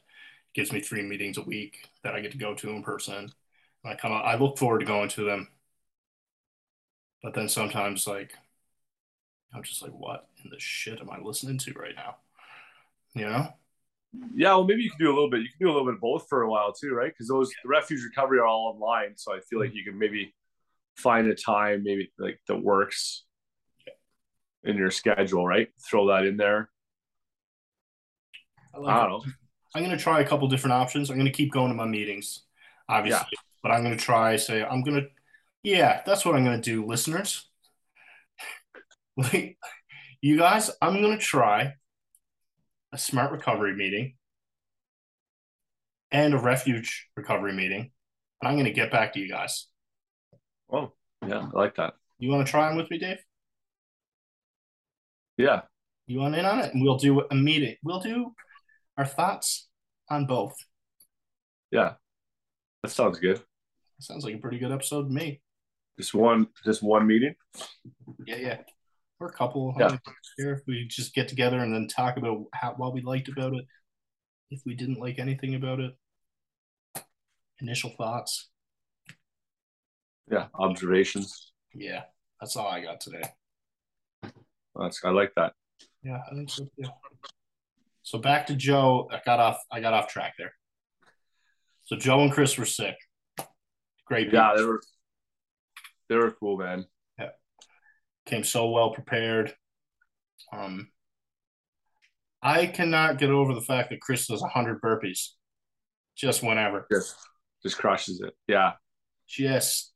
gives 0.55 0.73
me 0.73 0.81
three 0.81 1.03
meetings 1.03 1.39
a 1.39 1.43
week 1.43 1.89
that 2.03 2.15
I 2.15 2.21
get 2.21 2.33
to 2.33 2.39
go 2.39 2.55
to 2.55 2.71
in 2.71 2.83
person. 2.83 3.31
I 3.85 3.95
come 3.95 4.12
out, 4.12 4.25
I 4.25 4.37
look 4.37 4.59
forward 4.59 4.81
to 4.81 4.87
going 4.87 5.11
to 5.11 5.25
them. 5.25 5.49
But 7.23 7.35
then 7.35 7.49
sometimes 7.49 8.06
like 8.06 8.33
I'm 9.55 9.62
just 9.62 9.83
like, 9.83 9.93
what 9.93 10.27
in 10.43 10.51
the 10.51 10.59
shit 10.59 11.01
am 11.01 11.11
I 11.11 11.19
listening 11.21 11.59
to 11.59 11.73
right 11.73 11.95
now? 11.95 12.17
You 13.15 13.27
know? 13.27 13.49
Yeah, 14.35 14.55
well, 14.55 14.65
maybe 14.65 14.83
you 14.83 14.91
can 14.91 14.99
do 14.99 15.11
a 15.11 15.15
little 15.15 15.31
bit. 15.31 15.41
You 15.41 15.49
can 15.49 15.67
do 15.67 15.67
a 15.67 15.73
little 15.73 15.87
bit 15.87 15.95
of 15.95 16.01
both 16.01 16.29
for 16.29 16.43
a 16.43 16.51
while 16.51 16.73
too, 16.73 16.95
right? 16.95 17.12
Because 17.12 17.29
those 17.29 17.51
the 17.62 17.69
refuge 17.69 18.03
recovery 18.05 18.39
are 18.39 18.47
all 18.47 18.75
online, 18.75 19.17
so 19.17 19.34
I 19.34 19.41
feel 19.41 19.61
like 19.61 19.75
you 19.75 19.84
can 19.84 19.99
maybe 19.99 20.34
find 20.96 21.27
a 21.27 21.34
time 21.34 21.82
maybe 21.82 22.13
like 22.19 22.41
that 22.46 22.56
works 22.56 23.25
in 24.63 24.77
your 24.77 24.91
schedule, 24.91 25.46
right? 25.46 25.69
Throw 25.91 26.08
that 26.08 26.27
in 26.27 26.37
there. 26.37 26.70
I, 28.75 28.79
I 28.79 29.03
don't 29.03 29.11
know. 29.11 29.32
I'm 29.75 29.84
going 29.84 29.96
to 29.96 30.03
try 30.03 30.20
a 30.20 30.27
couple 30.27 30.46
different 30.49 30.75
options. 30.75 31.11
I'm 31.11 31.17
going 31.17 31.27
to 31.27 31.32
keep 31.32 31.53
going 31.53 31.69
to 31.69 31.75
my 31.75 31.87
meetings, 31.87 32.44
obviously, 32.89 33.27
yeah. 33.32 33.41
but 33.63 33.73
I'm 33.73 33.82
going 33.82 33.96
to 33.96 34.03
try 34.03 34.37
say 34.37 34.63
I'm 34.63 34.82
going 34.82 35.03
to, 35.03 35.08
yeah, 35.65 36.03
that's 36.06 36.25
what 36.25 36.37
I'm 36.37 36.44
going 36.44 36.61
to 36.61 36.70
do, 36.70 36.87
listeners. 36.87 37.49
Like, 39.17 39.59
you 40.21 40.39
guys, 40.39 40.71
I'm 40.81 41.01
going 41.01 41.19
to 41.19 41.25
try 41.25 41.75
a 42.93 42.99
smart 42.99 43.33
recovery 43.33 43.75
meeting 43.75 44.15
and 46.11 46.35
a 46.35 46.39
refuge 46.39 47.09
recovery 47.17 47.53
meeting, 47.53 47.91
and 48.41 48.49
I'm 48.49 48.55
going 48.55 48.67
to 48.67 48.73
get 48.73 48.91
back 48.91 49.13
to 49.15 49.21
you 49.21 49.29
guys. 49.29 49.67
Oh, 50.73 50.93
yeah, 51.27 51.49
I 51.55 51.59
like 51.59 51.77
that. 51.77 51.94
You 52.19 52.31
want 52.31 52.47
to 52.47 52.51
try 52.51 52.69
them 52.69 52.77
with 52.77 52.91
me, 52.91 52.99
Dave? 52.99 53.19
Yeah. 55.37 55.63
You 56.06 56.21
want 56.21 56.37
in 56.37 56.44
on 56.44 56.61
it? 56.61 56.73
And 56.73 56.83
we'll 56.83 56.99
do 56.99 57.23
a 57.31 57.35
meeting. 57.35 57.77
We'll 57.83 58.01
do 58.01 58.35
our 58.97 59.05
thoughts 59.06 59.69
on 60.09 60.27
both. 60.27 60.55
Yeah. 61.71 61.94
That 62.83 62.91
sounds 62.91 63.19
good. 63.19 63.43
Sounds 64.01 64.25
like 64.25 64.35
a 64.35 64.39
pretty 64.39 64.59
good 64.59 64.71
episode 64.71 65.05
to 65.05 65.11
me. 65.11 65.41
Just 65.99 66.15
one 66.15 66.49
just 66.65 66.83
one 66.83 67.06
meeting? 67.06 67.35
Yeah, 68.27 68.37
yeah. 68.37 68.59
Or 69.21 69.29
a 69.29 69.33
couple. 69.33 69.75
Yeah. 69.79 69.97
Here 70.37 70.53
if 70.53 70.61
we 70.67 70.87
just 70.89 71.15
get 71.15 71.29
together 71.29 71.59
and 71.59 71.73
then 71.75 71.87
talk 71.89 72.17
about 72.17 72.44
how 72.53 72.75
what 72.77 72.93
we 72.93 73.01
liked 73.01 73.29
about 73.29 73.55
it. 73.55 73.65
If 74.51 74.63
we 74.67 74.75
didn't 74.75 75.01
like 75.01 75.19
anything 75.19 75.55
about 75.55 75.81
it. 75.81 75.97
Initial 77.61 77.91
thoughts. 77.91 78.51
Yeah, 80.31 80.47
observations. 80.55 81.53
Yeah, 81.75 82.03
that's 82.41 82.56
all 82.56 82.67
I 82.67 82.81
got 82.81 83.01
today. 83.01 83.23
That's 84.75 85.05
I 85.05 85.11
like 85.11 85.33
that. 85.37 85.53
Yeah, 86.03 86.21
I 86.31 86.35
think 86.35 86.51
so 86.51 86.65
too. 86.65 86.89
So 88.03 88.19
back 88.19 88.47
to 88.47 88.56
Jo. 88.56 89.09
I 89.13 89.21
got 89.25 89.41
off. 89.41 89.61
I 89.71 89.81
got 89.81 89.94
off 89.94 90.09
track 90.09 90.35
there. 90.39 90.53
So 91.85 91.97
Jo 91.97 92.21
and 92.21 92.33
Chris 92.33 92.59
were 92.59 92.65
sick. 92.65 92.97
Great. 94.06 94.27
People. 94.27 94.39
Yeah, 94.41 94.55
they 94.56 94.65
were. 94.65 94.81
They 96.09 96.17
were 96.17 96.33
cool, 96.33 96.59
man. 96.59 96.87
Came 98.26 98.44
so 98.44 98.70
well 98.70 98.90
prepared. 98.90 99.54
Um, 100.52 100.88
I 102.43 102.66
cannot 102.66 103.19
get 103.19 103.31
over 103.31 103.54
the 103.54 103.60
fact 103.60 103.90
that 103.90 104.00
Chris 104.00 104.26
does 104.26 104.43
hundred 104.43 104.81
burpees, 104.81 105.31
just 106.16 106.43
whenever. 106.43 106.86
Just, 106.90 107.16
just 107.62 107.78
crushes 107.78 108.20
it. 108.20 108.34
Yeah. 108.46 108.72
Just 109.26 109.94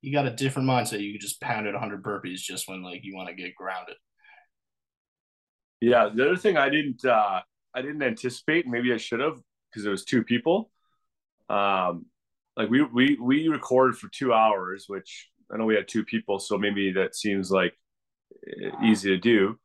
you 0.00 0.12
got 0.12 0.26
a 0.26 0.30
different 0.30 0.68
mindset. 0.68 1.00
You 1.00 1.12
could 1.12 1.20
just 1.20 1.40
pound 1.40 1.66
it 1.66 1.72
100 1.72 2.02
burpees 2.02 2.40
just 2.40 2.68
when 2.68 2.82
like 2.82 3.04
you 3.04 3.16
want 3.16 3.28
to 3.28 3.34
get 3.34 3.54
grounded. 3.54 3.96
Yeah, 5.80 6.08
the 6.14 6.26
other 6.26 6.36
thing 6.36 6.56
I 6.56 6.68
didn't 6.68 7.04
uh 7.04 7.40
I 7.74 7.82
didn't 7.82 8.02
anticipate, 8.02 8.66
maybe 8.66 8.92
I 8.92 8.96
should 8.96 9.20
have 9.20 9.38
because 9.70 9.86
it 9.86 9.90
was 9.90 10.04
two 10.04 10.24
people. 10.24 10.70
Um 11.48 12.06
like 12.56 12.70
we 12.70 12.82
we 12.82 13.16
we 13.20 13.48
recorded 13.48 13.96
for 13.96 14.08
2 14.08 14.32
hours, 14.32 14.84
which 14.88 15.28
I 15.52 15.56
know 15.56 15.64
we 15.64 15.74
had 15.74 15.88
two 15.88 16.04
people, 16.04 16.38
so 16.38 16.58
maybe 16.58 16.92
that 16.92 17.14
seems 17.14 17.50
like 17.50 17.74
easy 18.84 19.10
to 19.10 19.18
do. 19.18 19.58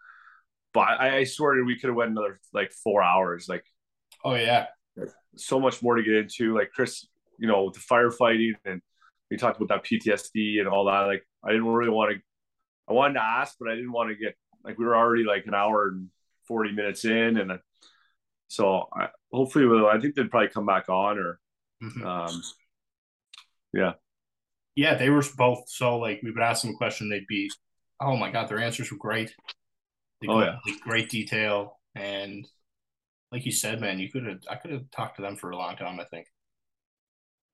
But 0.74 0.88
I, 1.00 1.18
I 1.18 1.24
swear 1.24 1.63
we 1.63 1.78
could 1.78 1.90
have 1.90 1.96
went 1.96 2.12
another 2.12 2.40
like 2.54 2.72
4 2.72 3.04
hours 3.04 3.48
like 3.48 3.63
Oh 4.24 4.36
yeah. 4.36 4.68
So 5.36 5.60
much 5.60 5.82
more 5.82 5.96
to 5.96 6.04
get 6.04 6.13
into 6.13 6.56
like 6.56 6.72
Chris, 6.74 7.08
you 7.38 7.48
know, 7.48 7.63
with 7.66 7.75
the 7.75 7.82
firefighting 7.82 8.54
and 8.66 8.82
we 9.30 9.38
talked 9.38 9.60
about 9.60 9.70
that 9.70 9.86
PTSD 9.86 10.60
and 10.60 10.68
all 10.68 10.86
that. 10.86 11.02
Like 11.02 11.24
I 11.44 11.52
didn't 11.52 11.68
really 11.68 11.90
want 11.90 12.12
to 12.12 12.22
I 12.88 12.94
wanted 12.94 13.16
to 13.16 13.24
ask, 13.24 13.56
but 13.60 13.70
I 13.70 13.75
didn't 13.75 13.92
want 13.92 14.10
to 14.10 14.16
get 14.16 14.36
like 14.63 14.78
we 14.78 14.86
were 14.86 14.96
already 14.96 15.24
like 15.24 15.46
an 15.46 15.54
hour 15.54 15.90
and 15.90 16.10
40 16.48 16.72
minutes 16.74 17.06
in 17.06 17.38
and 17.38 17.60
so 18.48 18.88
I, 18.94 19.08
hopefully 19.32 19.66
we'll, 19.66 19.88
I 19.88 20.00
think 20.00 20.16
they'd 20.16 20.30
probably 20.30 20.50
come 20.50 20.66
back 20.66 20.90
on 20.90 21.18
or 21.18 21.40
mm-hmm. 21.82 22.06
um 22.06 22.42
yeah 23.74 23.94
yeah 24.75 24.96
they 24.96 25.10
were 25.10 25.24
both 25.38 25.63
so 25.68 25.98
like 25.98 26.20
we 26.24 26.32
would 26.32 26.42
ask 26.42 26.63
them 26.63 26.72
a 26.72 26.77
question 26.77 27.10
they'd 27.10 27.27
be 27.27 27.50
oh 28.01 28.15
my 28.15 28.32
god 28.32 28.50
their 28.50 28.60
answers 28.60 28.92
were 28.92 28.98
great. 28.98 29.34
They 30.22 30.27
oh 30.27 30.39
yeah. 30.39 30.58
like, 30.65 30.80
great 30.82 31.10
detail 31.10 31.80
and 31.96 32.48
like 33.32 33.46
you 33.46 33.51
said 33.51 33.82
man 33.82 34.00
you 34.00 34.10
could 34.10 34.25
have 34.25 34.39
I 34.50 34.56
could 34.56 34.72
have 34.72 34.89
talked 34.92 35.18
to 35.18 35.22
them 35.22 35.36
for 35.36 35.51
a 35.51 35.58
long 35.58 35.75
time 35.75 36.00
I 36.00 36.06
think. 36.06 36.27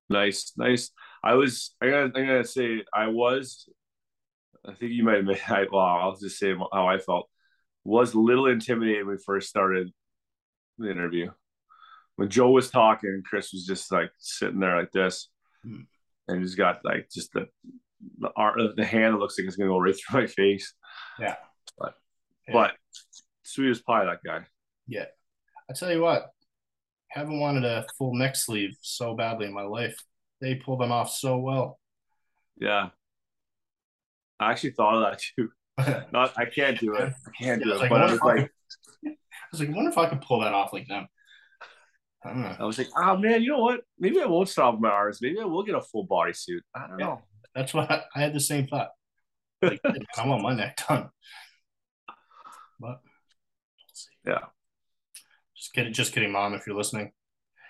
Nice 0.10 0.54
nice. 0.58 0.92
I 1.24 1.34
was 1.34 1.76
I 1.82 1.90
gotta, 1.90 2.12
I 2.16 2.22
gotta 2.26 2.46
say 2.46 2.84
I 2.94 3.08
was 3.08 3.68
I 4.68 4.74
think 4.74 4.92
you 4.92 5.04
might 5.04 5.18
have 5.18 5.26
made 5.26 5.42
I, 5.48 5.66
well 5.72 5.82
I'll 5.82 6.18
just 6.18 6.38
say 6.38 6.54
how 6.72 6.88
I 6.88 7.00
felt. 7.00 7.30
Was 7.86 8.14
a 8.14 8.20
little 8.20 8.48
intimidated 8.48 9.06
when 9.06 9.16
we 9.16 9.24
first 9.26 9.50
started 9.50 9.92
the 10.78 10.92
interview. 10.92 11.32
When 12.18 12.30
Jo 12.30 12.52
was 12.52 12.70
talking, 12.70 13.24
Chris 13.26 13.54
was 13.54 13.66
just 13.66 13.92
like 13.92 14.12
sitting 14.18 14.60
there 14.60 14.78
like 14.78 14.92
this, 14.92 15.30
mm. 15.66 15.86
And 16.30 16.42
he's 16.42 16.56
got 16.56 16.80
like 16.84 17.10
just 17.12 17.34
the 17.34 17.48
the 18.20 18.30
art 18.36 18.60
of 18.60 18.72
uh, 18.72 18.74
the 18.78 18.86
hand 18.86 19.14
that 19.14 19.18
looks 19.18 19.38
like 19.38 19.48
it's 19.48 19.56
gonna 19.56 19.70
go 19.70 19.80
right 19.80 19.96
through 20.10 20.22
my 20.22 20.28
face. 20.28 20.74
Yeah, 21.20 21.36
but 21.78 21.96
yeah. 22.48 22.54
but 22.54 22.72
sweet 23.44 23.72
as 23.72 23.82
pie, 23.82 24.06
that 24.06 24.20
guy. 24.26 24.46
Yeah, 24.88 25.06
I 25.70 25.74
tell 25.74 25.92
you 25.92 26.02
what, 26.02 26.30
haven't 27.10 27.40
wanted 27.40 27.66
a 27.66 27.86
full 27.98 28.16
neck 28.16 28.36
sleeve 28.36 28.76
so 28.82 29.16
badly 29.16 29.48
in 29.48 29.54
my 29.54 29.64
life. 29.64 29.98
They 30.42 30.56
pull 30.56 30.78
them 30.78 30.92
off 30.92 31.12
so 31.12 31.38
well. 31.38 31.80
Yeah, 32.58 32.90
I 34.40 34.52
actually 34.52 34.72
thought 34.72 34.96
of 34.96 35.02
that 35.02 35.22
too. 35.36 35.50
Not, 36.12 36.34
I 36.38 36.46
can't 36.46 36.80
do 36.80 36.96
it. 36.96 37.14
I 37.26 37.32
can't 37.42 37.64
do 37.64 37.72
it. 37.72 37.78
Like, 37.78 37.90
but 37.90 38.02
I 38.02 38.12
was 38.12 38.22
like, 38.22 38.52
I 39.06 39.16
was 39.52 39.62
like, 39.62 39.70
I 39.70 39.74
wonder 39.74 39.90
if 39.90 39.98
I 39.98 40.10
could 40.10 40.22
pull 40.22 40.42
that 40.42 40.54
off 40.54 40.74
like 40.74 40.88
them. 40.88 41.08
I. 42.24 42.58
I 42.60 42.66
was 42.66 42.78
like, 42.78 42.90
oh 42.96 43.18
man, 43.18 43.42
you 43.42 43.50
know 43.50 43.60
what? 43.60 43.82
Maybe 43.98 44.22
I 44.22 44.26
won't 44.26 44.50
stop 44.50 44.80
my 44.80 44.90
arms. 44.90 45.20
Maybe 45.22 45.40
I 45.40 45.46
will 45.46 45.64
get 45.64 45.76
a 45.76 45.82
full 45.82 46.04
body 46.04 46.34
suit. 46.34 46.64
I 46.76 46.88
don't 46.88 47.00
yeah. 47.00 47.06
know. 47.06 47.22
That's 47.56 47.74
why 47.74 47.86
I, 47.90 48.02
I, 48.16 48.22
had 48.22 48.34
the 48.34 48.40
same 48.40 48.68
thought. 48.68 48.90
Like, 49.62 49.82
I 50.18 50.26
want 50.26 50.42
my 50.42 50.54
neck 50.54 50.80
done. 50.88 51.10
But 52.80 53.02
yeah. 54.26 54.46
Just 55.56 55.74
kidding, 55.74 55.92
just 55.92 56.14
kidding, 56.14 56.32
mom, 56.32 56.54
if 56.54 56.66
you're 56.66 56.78
listening. 56.78 57.12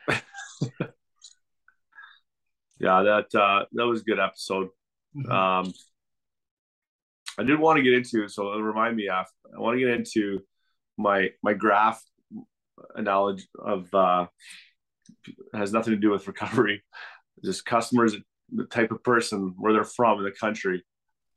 yeah, 2.79 3.01
that 3.01 3.33
uh 3.33 3.65
that 3.71 3.87
was 3.87 4.01
a 4.01 4.03
good 4.03 4.19
episode. 4.19 4.69
Mm-hmm. 5.17 5.31
Um 5.31 5.73
I 7.39 7.43
did 7.43 7.59
want 7.59 7.77
to 7.77 7.83
get 7.83 7.93
into, 7.93 8.27
so 8.27 8.51
remind 8.59 8.97
me 8.97 9.07
of, 9.07 9.25
I 9.55 9.59
want 9.59 9.75
to 9.75 9.79
get 9.79 9.95
into 9.95 10.41
my 10.97 11.29
my 11.41 11.53
graph 11.53 12.03
analogy 12.95 13.45
of 13.57 13.93
uh, 13.93 14.27
has 15.53 15.73
nothing 15.73 15.93
to 15.93 15.99
do 15.99 16.11
with 16.11 16.27
recovery. 16.27 16.83
Just 17.43 17.65
customers, 17.65 18.15
the 18.51 18.65
type 18.65 18.91
of 18.91 19.03
person 19.03 19.55
where 19.57 19.73
they're 19.73 19.83
from 19.83 20.19
in 20.19 20.25
the 20.25 20.31
country 20.31 20.83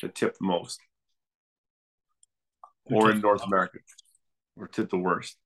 that 0.01 0.15
tip 0.15 0.37
the 0.39 0.47
most, 0.47 0.81
or 2.87 3.11
in 3.11 3.21
North 3.21 3.45
America, 3.45 3.79
or 4.57 4.67
tip 4.69 4.91
the 4.91 4.99
worst. 4.99 5.37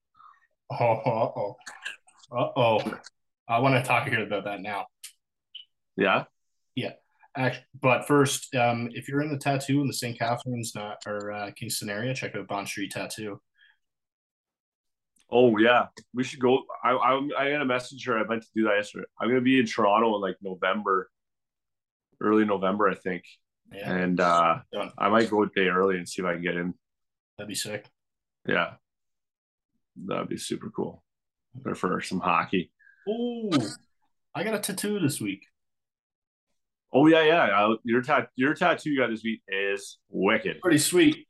Oh, 0.71 0.75
uh 0.75 1.31
oh, 1.37 1.57
uh 2.33 2.49
oh. 2.57 2.99
I 3.49 3.61
want 3.61 3.77
to 3.77 3.83
talk 3.87 4.09
here 4.09 4.25
about 4.25 4.45
that 4.45 4.61
now. 4.61 4.87
Yeah. 5.97 6.25
Yeah. 6.75 6.93
But 7.81 8.07
first, 8.07 8.55
um, 8.55 8.89
if 8.93 9.09
you're 9.09 9.21
in 9.21 9.31
the 9.31 9.39
tattoo 9.39 9.81
in 9.81 9.87
the 9.87 9.93
St. 9.93 10.19
Catharines 10.19 10.73
not, 10.75 11.03
or 11.07 11.33
uh, 11.33 11.51
Kingston 11.55 11.91
area, 11.91 12.15
check 12.15 12.35
out 12.35 12.49
Bond 12.49 12.67
Street 12.67 12.93
Tattoo. 12.93 13.41
Oh 15.31 15.59
yeah, 15.59 15.87
we 16.15 16.23
should 16.23 16.41
go. 16.41 16.63
I 16.85 16.91
I 16.91 17.29
I 17.39 17.51
got 17.51 17.63
a 17.63 17.65
message 17.65 18.07
her. 18.07 18.19
I 18.19 18.25
meant 18.25 18.43
to 18.43 18.49
do 18.55 18.65
that 18.65 18.77
yesterday. 18.77 19.07
I'm 19.21 19.29
gonna 19.29 19.41
be 19.41 19.59
in 19.59 19.67
Toronto 19.67 20.15
in 20.15 20.21
like 20.21 20.37
November, 20.41 21.11
early 22.21 22.45
November, 22.45 22.89
I 22.89 22.95
think. 22.95 23.25
Yeah. 23.73 23.93
And 23.93 24.21
uh, 24.21 24.59
Done. 24.73 24.93
I 24.97 25.09
might 25.09 25.29
go 25.29 25.43
a 25.43 25.49
day 25.49 25.67
early 25.67 25.97
and 25.97 26.09
see 26.09 26.23
if 26.23 26.27
I 26.27 26.35
can 26.35 26.43
get 26.43 26.57
in. 26.57 26.75
That'd 27.37 27.49
be 27.49 27.57
sick. 27.57 27.87
Yeah, 28.47 28.75
that'd 30.07 30.29
be 30.29 30.39
super 30.39 30.71
cool. 30.71 31.03
Or 31.65 31.75
for 31.75 32.01
some 32.01 32.21
hockey. 32.21 32.71
Oh, 33.09 33.51
I 34.33 34.45
got 34.45 34.55
a 34.55 34.61
tattoo 34.61 35.01
this 35.01 35.21
week. 35.21 35.45
Oh 36.93 37.09
yeah, 37.09 37.25
yeah. 37.25 37.67
Uh, 37.67 37.77
your 37.83 38.01
tat 38.03 38.29
your 38.37 38.55
tattoo 38.55 38.91
you 38.91 38.99
got 38.99 39.11
this 39.11 39.25
week 39.25 39.43
is 39.49 39.99
wicked. 40.09 40.61
Pretty 40.61 40.79
sweet. 40.79 41.27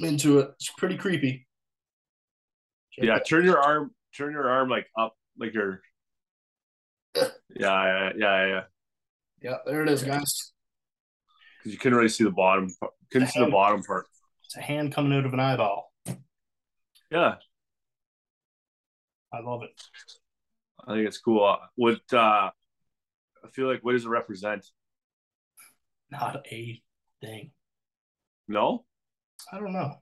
Into 0.00 0.40
it. 0.40 0.50
It's 0.56 0.70
pretty 0.76 0.98
creepy. 0.98 1.46
Yeah, 2.98 3.18
turn 3.18 3.44
your 3.44 3.58
arm, 3.58 3.92
turn 4.16 4.32
your 4.32 4.48
arm 4.48 4.68
like 4.68 4.86
up, 4.98 5.14
like 5.38 5.54
your. 5.54 5.80
yeah, 7.16 7.30
yeah, 7.56 8.10
yeah, 8.16 8.46
yeah. 8.46 8.60
Yeah, 9.40 9.56
there 9.66 9.82
it 9.82 9.88
is, 9.88 10.02
guys. 10.02 10.52
Because 11.58 11.72
you 11.72 11.78
couldn't 11.78 11.96
really 11.98 12.08
see 12.08 12.24
the 12.24 12.30
bottom. 12.30 12.68
Couldn't 13.10 13.28
see 13.28 13.40
hand, 13.40 13.48
the 13.48 13.52
bottom 13.52 13.82
part. 13.82 14.06
It's 14.44 14.56
a 14.56 14.60
hand 14.60 14.94
coming 14.94 15.16
out 15.16 15.26
of 15.26 15.32
an 15.32 15.40
eyeball. 15.40 15.92
Yeah. 17.10 17.34
I 19.32 19.40
love 19.40 19.62
it. 19.62 19.70
I 20.86 20.94
think 20.94 21.06
it's 21.06 21.18
cool. 21.18 21.56
What 21.76 22.00
uh 22.12 22.50
I 23.44 23.48
feel 23.52 23.66
like 23.66 23.80
what 23.82 23.92
does 23.92 24.04
it 24.04 24.08
represent? 24.08 24.66
Not 26.10 26.42
a 26.50 26.82
thing. 27.20 27.50
No? 28.48 28.84
I 29.52 29.58
don't 29.58 29.72
know. 29.72 29.94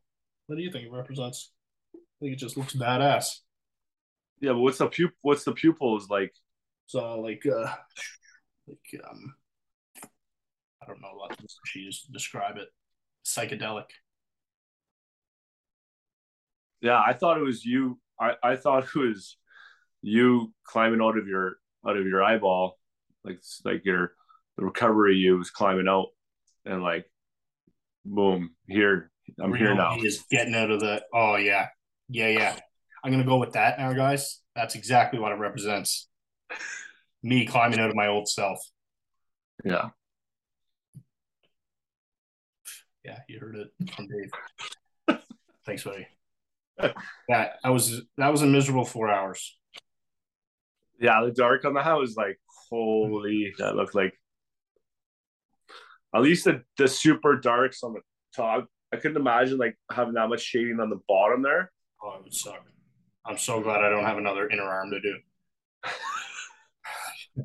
What 0.46 0.56
do 0.56 0.62
you 0.62 0.72
think 0.72 0.86
it 0.86 0.92
represents? 0.92 1.52
I 2.20 2.24
think 2.24 2.34
it 2.34 2.38
just 2.38 2.56
looks 2.56 2.74
badass. 2.74 3.38
Yeah, 4.40 4.52
but 4.52 4.60
what's 4.60 4.78
the 4.78 4.88
pup 4.88 5.12
what's 5.22 5.44
the 5.44 5.52
pupils 5.52 6.08
like? 6.08 6.32
So 6.86 7.20
like 7.20 7.44
uh 7.46 7.72
like 8.66 9.02
um 9.08 9.34
I 10.82 10.86
don't 10.86 11.00
know 11.00 11.14
what 11.14 11.38
she 11.66 11.80
used 11.80 12.06
to 12.06 12.12
describe 12.12 12.56
it. 12.56 12.68
Psychedelic. 13.24 13.86
Yeah, 16.80 17.00
I 17.04 17.12
thought 17.12 17.38
it 17.38 17.44
was 17.44 17.64
you 17.64 17.98
I, 18.18 18.34
I 18.42 18.56
thought 18.56 18.84
it 18.84 18.98
was 18.98 19.36
you 20.02 20.52
climbing 20.64 21.00
out 21.02 21.18
of 21.18 21.26
your 21.26 21.56
out 21.86 21.96
of 21.96 22.06
your 22.06 22.22
eyeball 22.22 22.78
like 23.24 23.40
like 23.64 23.84
your 23.84 24.12
the 24.56 24.64
recovery 24.64 25.16
you 25.16 25.36
was 25.36 25.50
climbing 25.50 25.88
out 25.88 26.08
and 26.64 26.82
like 26.82 27.10
boom 28.04 28.50
here 28.66 29.10
i'm 29.38 29.54
here 29.54 29.74
now 29.74 29.96
is 29.98 30.24
getting 30.30 30.54
out 30.54 30.70
of 30.70 30.80
the 30.80 31.02
oh 31.14 31.36
yeah 31.36 31.68
yeah 32.10 32.28
yeah. 32.28 32.56
I'm 33.02 33.10
gonna 33.10 33.24
go 33.24 33.38
with 33.38 33.52
that 33.52 33.78
now 33.78 33.92
guys. 33.92 34.40
That's 34.54 34.74
exactly 34.74 35.18
what 35.18 35.32
it 35.32 35.36
represents. 35.36 36.08
Me 37.22 37.46
climbing 37.46 37.78
out 37.78 37.90
of 37.90 37.96
my 37.96 38.08
old 38.08 38.28
self. 38.28 38.58
Yeah. 39.64 39.90
Yeah 43.04 43.18
you 43.28 43.38
heard 43.38 43.56
it 43.56 43.68
from 43.94 44.08
dave. 44.08 45.18
Thanks 45.66 45.84
buddy. 45.84 46.06
That 46.78 47.56
that 47.62 47.70
was 47.70 48.02
that 48.16 48.28
was 48.28 48.42
a 48.42 48.46
miserable 48.46 48.84
four 48.84 49.10
hours. 49.10 49.56
Yeah 50.98 51.22
the 51.24 51.32
dark 51.32 51.64
on 51.64 51.74
the 51.74 51.82
house 51.82 52.14
like 52.16 52.38
holy, 52.70 53.52
that 53.58 53.76
looked 53.76 53.94
like 53.94 54.14
at 56.14 56.22
least 56.22 56.44
the, 56.44 56.62
the 56.76 56.88
super 56.88 57.36
darks 57.38 57.82
on 57.82 57.94
the 57.94 58.00
top. 58.34 58.66
I 58.92 58.96
couldn't 58.96 59.16
imagine 59.16 59.58
like 59.58 59.76
having 59.90 60.14
that 60.14 60.28
much 60.28 60.42
shading 60.42 60.80
on 60.80 60.90
the 60.90 61.00
bottom 61.06 61.42
there. 61.42 61.70
Oh, 62.02 62.16
it 62.16 62.24
would 62.24 62.34
suck. 62.34 62.64
I'm 63.26 63.38
so 63.38 63.60
glad 63.60 63.84
I 63.84 63.90
don't 63.90 64.04
have 64.04 64.18
another 64.18 64.48
inner 64.48 64.64
arm 64.64 64.90
to 64.90 65.00
do. 65.00 65.16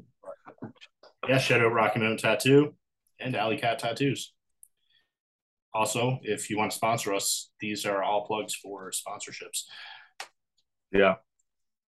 yeah, 1.27 1.37
shout 1.37 1.61
out 1.61 1.73
Rocky 1.73 1.99
Mountain 1.99 2.17
Tattoo 2.17 2.73
and 3.19 3.35
Alley 3.35 3.57
Cat 3.57 3.79
Tattoos. 3.79 4.33
Also, 5.73 6.19
if 6.23 6.49
you 6.49 6.57
want 6.57 6.71
to 6.71 6.77
sponsor 6.77 7.13
us, 7.13 7.51
these 7.59 7.85
are 7.85 8.01
all 8.01 8.25
plugs 8.25 8.55
for 8.55 8.91
sponsorships. 8.91 9.63
Yeah, 10.93 11.15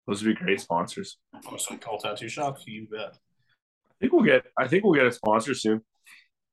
those 0.07 0.23
would 0.23 0.37
be 0.37 0.41
great 0.41 0.61
sponsors. 0.61 1.17
Oh, 1.35 1.51
also, 1.51 1.75
call 1.75 1.97
tattoo 1.97 2.29
shop. 2.29 2.59
You 2.65 2.87
bet. 2.89 3.13
I 3.13 3.93
think 3.99 4.13
we'll 4.13 4.23
get. 4.23 4.45
I 4.57 4.69
think 4.69 4.85
we'll 4.85 4.93
get 4.93 5.05
a 5.05 5.11
sponsor 5.11 5.53
soon. 5.53 5.81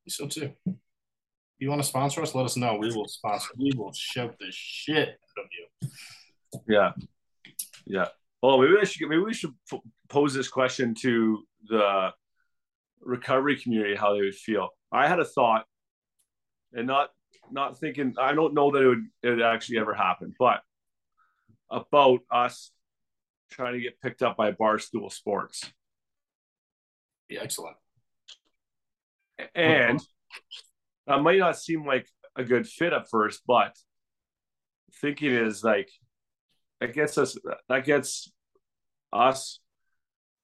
So 0.08 0.26
too. 0.26 0.50
If 0.66 1.64
you 1.64 1.68
want 1.68 1.82
to 1.82 1.88
sponsor 1.88 2.22
us, 2.22 2.34
let 2.34 2.46
us 2.46 2.56
know. 2.56 2.76
We 2.76 2.92
will 2.92 3.06
sponsor. 3.06 3.50
We 3.56 3.70
will 3.76 3.92
show 3.92 4.32
the 4.40 4.46
shit 4.50 5.08
out 5.08 5.44
of 5.44 5.46
you. 5.56 5.66
Yeah, 6.68 6.92
yeah. 7.86 8.08
Well, 8.42 8.58
maybe 8.58 8.74
I 8.80 8.84
should 8.84 9.08
maybe 9.08 9.22
we 9.22 9.34
should 9.34 9.54
pose 10.08 10.34
this 10.34 10.48
question 10.48 10.94
to 11.02 11.42
the 11.68 12.10
recovery 13.00 13.60
community 13.60 13.94
how 13.94 14.14
they 14.14 14.20
would 14.20 14.34
feel. 14.34 14.70
I 14.92 15.08
had 15.08 15.20
a 15.20 15.24
thought, 15.24 15.66
and 16.72 16.86
not 16.86 17.10
not 17.50 17.78
thinking. 17.78 18.14
I 18.18 18.34
don't 18.34 18.54
know 18.54 18.70
that 18.70 18.82
it 18.82 18.86
would 18.86 19.06
it 19.22 19.28
would 19.30 19.42
actually 19.42 19.78
ever 19.78 19.94
happen, 19.94 20.34
but 20.38 20.60
about 21.70 22.20
us 22.30 22.72
trying 23.50 23.74
to 23.74 23.80
get 23.80 24.00
picked 24.00 24.22
up 24.22 24.36
by 24.36 24.52
Barstool 24.52 25.12
Sports. 25.12 25.70
Yeah, 27.28 27.40
excellent. 27.42 27.76
And 29.54 30.00
that 31.06 31.22
might 31.22 31.38
not 31.38 31.58
seem 31.58 31.86
like 31.86 32.06
a 32.36 32.44
good 32.44 32.66
fit 32.66 32.92
at 32.92 33.08
first, 33.10 33.42
but 33.46 33.74
thinking 35.00 35.32
is 35.32 35.62
like 35.62 35.90
that 36.80 36.94
gets 36.94 37.18
us 37.18 37.36
that 37.68 37.84
gets 37.84 38.30
us 39.12 39.60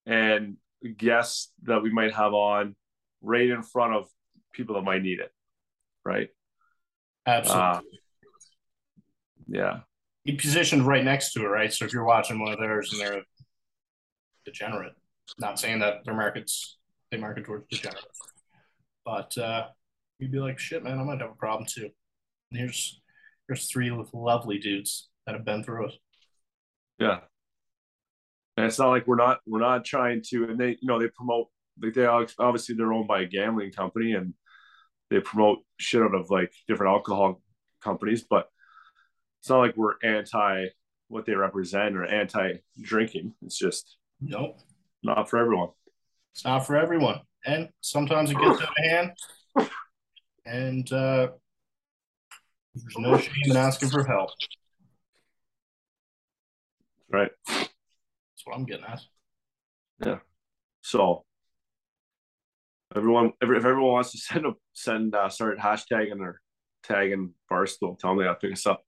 and 0.04 0.56
guests 0.96 1.52
that 1.62 1.82
we 1.82 1.90
might 1.90 2.14
have 2.14 2.34
on 2.34 2.76
right 3.22 3.48
in 3.48 3.62
front 3.62 3.94
of 3.94 4.08
people 4.52 4.74
that 4.76 4.82
might 4.82 5.02
need 5.02 5.20
it. 5.20 5.32
Right. 6.04 6.28
Absolutely. 7.26 7.62
Uh, 7.62 7.80
yeah. 9.48 9.78
You 10.24 10.36
positioned 10.36 10.86
right 10.86 11.04
next 11.04 11.32
to 11.32 11.40
it, 11.40 11.48
right? 11.48 11.72
So 11.72 11.84
if 11.84 11.92
you're 11.92 12.04
watching 12.04 12.40
one 12.40 12.52
of 12.52 12.58
theirs 12.58 12.92
and 12.92 13.00
they're 13.00 13.22
degenerate, 14.44 14.92
not 15.38 15.58
saying 15.58 15.80
that 15.80 16.04
their 16.04 16.14
markets 16.14 16.78
they 17.10 17.16
market 17.16 17.44
towards 17.44 17.66
degenerate, 17.68 18.04
but 19.04 19.36
uh, 19.38 19.66
you'd 20.18 20.32
be 20.32 20.38
like, 20.38 20.58
shit, 20.58 20.82
man, 20.82 20.98
I 20.98 21.04
might 21.04 21.20
have 21.20 21.30
a 21.30 21.34
problem 21.34 21.66
too. 21.68 21.88
And 22.50 22.60
here's 22.60 23.00
here's 23.48 23.70
three 23.70 23.92
lovely 24.12 24.58
dudes 24.58 25.08
that 25.26 25.34
have 25.34 25.44
been 25.44 25.62
through 25.62 25.86
it. 25.86 25.94
Yeah. 26.98 27.20
And 28.56 28.66
it's 28.66 28.78
not 28.78 28.88
like 28.88 29.06
we're 29.06 29.16
not 29.16 29.40
we're 29.46 29.60
not 29.60 29.84
trying 29.84 30.22
to 30.28 30.44
and 30.44 30.58
they 30.58 30.70
you 30.80 30.88
know 30.88 30.98
they 30.98 31.08
promote 31.08 31.48
like 31.82 31.94
they 31.94 32.06
obviously 32.06 32.74
they're 32.74 32.92
owned 32.92 33.08
by 33.08 33.20
a 33.20 33.26
gambling 33.26 33.70
company 33.70 34.12
and 34.12 34.32
they 35.10 35.20
promote 35.20 35.58
shit 35.78 36.02
out 36.02 36.14
of 36.14 36.30
like 36.30 36.52
different 36.66 36.92
alcohol 36.92 37.40
companies, 37.82 38.24
but 38.28 38.48
it's 39.40 39.50
not 39.50 39.58
like 39.58 39.76
we're 39.76 39.94
anti 40.02 40.66
what 41.08 41.24
they 41.26 41.34
represent 41.34 41.96
or 41.96 42.04
anti 42.04 42.54
drinking. 42.80 43.34
It's 43.42 43.58
just 43.58 43.96
nope, 44.20 44.58
not 45.02 45.30
for 45.30 45.38
everyone. 45.38 45.68
It's 46.34 46.44
not 46.44 46.66
for 46.66 46.76
everyone, 46.76 47.20
and 47.46 47.68
sometimes 47.80 48.30
it 48.30 48.38
gets 48.38 48.60
out 48.60 48.68
of 48.68 48.84
hand. 48.84 49.12
And 50.44 50.92
uh, 50.92 51.28
there's 52.74 52.98
no 52.98 53.18
shame 53.18 53.32
in 53.50 53.56
asking 53.56 53.90
for 53.90 54.04
help. 54.04 54.30
Right. 57.10 57.30
That's 57.46 57.70
what 58.44 58.56
I'm 58.56 58.64
getting 58.64 58.84
at. 58.84 59.00
Yeah. 60.04 60.18
So 60.82 61.24
everyone, 62.94 63.32
if 63.40 63.48
everyone 63.48 63.92
wants 63.92 64.12
to 64.12 64.18
send 64.32 64.46
a 64.46 64.52
send 64.72 65.14
uh, 65.14 65.28
start 65.28 65.58
hashtagging 65.58 66.20
or 66.20 66.40
tagging 66.82 67.34
Barstool, 67.50 67.98
tell 67.98 68.10
them 68.10 68.18
they 68.18 68.24
got 68.24 68.40
to 68.40 68.46
pick 68.46 68.52
us 68.52 68.66
up. 68.66 68.84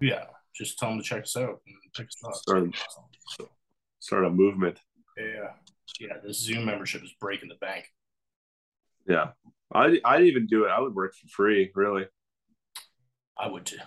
Yeah, 0.00 0.24
just 0.54 0.78
tell 0.78 0.90
them 0.90 0.98
to 0.98 1.04
check 1.04 1.22
us 1.22 1.36
out 1.36 1.60
and 1.66 1.76
pick 1.96 2.06
us 2.06 2.22
up. 2.24 2.34
Start, 2.34 3.50
start 4.00 4.24
a 4.24 4.30
movement. 4.30 4.78
Yeah, 5.16 5.50
yeah. 6.00 6.16
The 6.24 6.34
Zoom 6.34 6.66
membership 6.66 7.02
is 7.02 7.14
breaking 7.20 7.48
the 7.48 7.56
bank. 7.56 7.86
Yeah, 9.06 9.30
I 9.72 10.00
I'd 10.04 10.24
even 10.24 10.46
do 10.46 10.64
it. 10.64 10.70
I 10.70 10.80
would 10.80 10.94
work 10.94 11.14
for 11.14 11.28
free, 11.28 11.70
really. 11.74 12.06
I 13.38 13.48
would 13.48 13.66
too. 13.66 13.78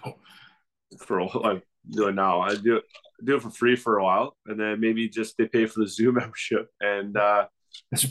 For 1.00 1.20
a 1.20 1.28
while, 1.28 1.62
I'm 1.88 1.92
doing 1.92 2.16
now. 2.16 2.42
I 2.42 2.56
do 2.56 2.78
it 2.78 2.84
do 3.24 3.36
it 3.36 3.42
for 3.42 3.50
free 3.50 3.76
for 3.76 3.98
a 3.98 4.04
while, 4.04 4.38
and 4.46 4.60
then 4.60 4.80
maybe 4.80 5.10
just 5.10 5.38
they 5.38 5.48
pay 5.48 5.66
for 5.66 5.80
the 5.80 5.88
Zoom 5.88 6.16
membership, 6.20 6.68
and 6.80 7.18
uh, 7.18 7.48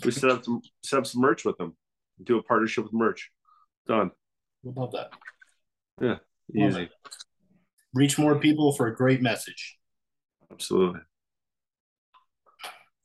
we 0.04 0.10
set 0.10 0.30
up 0.30 0.44
some 0.44 0.60
set 0.82 0.98
up 0.98 1.06
some 1.06 1.20
merch 1.20 1.44
with 1.44 1.56
them. 1.58 1.76
Do 2.22 2.38
a 2.38 2.42
partnership 2.42 2.84
with 2.84 2.92
merch. 2.92 3.30
Done. 3.86 4.10
we 4.62 4.72
love 4.72 4.92
that. 4.92 5.10
Yeah, 6.00 6.18
easy. 6.54 6.90
Reach 7.94 8.18
more 8.18 8.38
people 8.38 8.72
for 8.72 8.88
a 8.88 8.94
great 8.94 9.22
message. 9.22 9.78
Absolutely. 10.50 11.00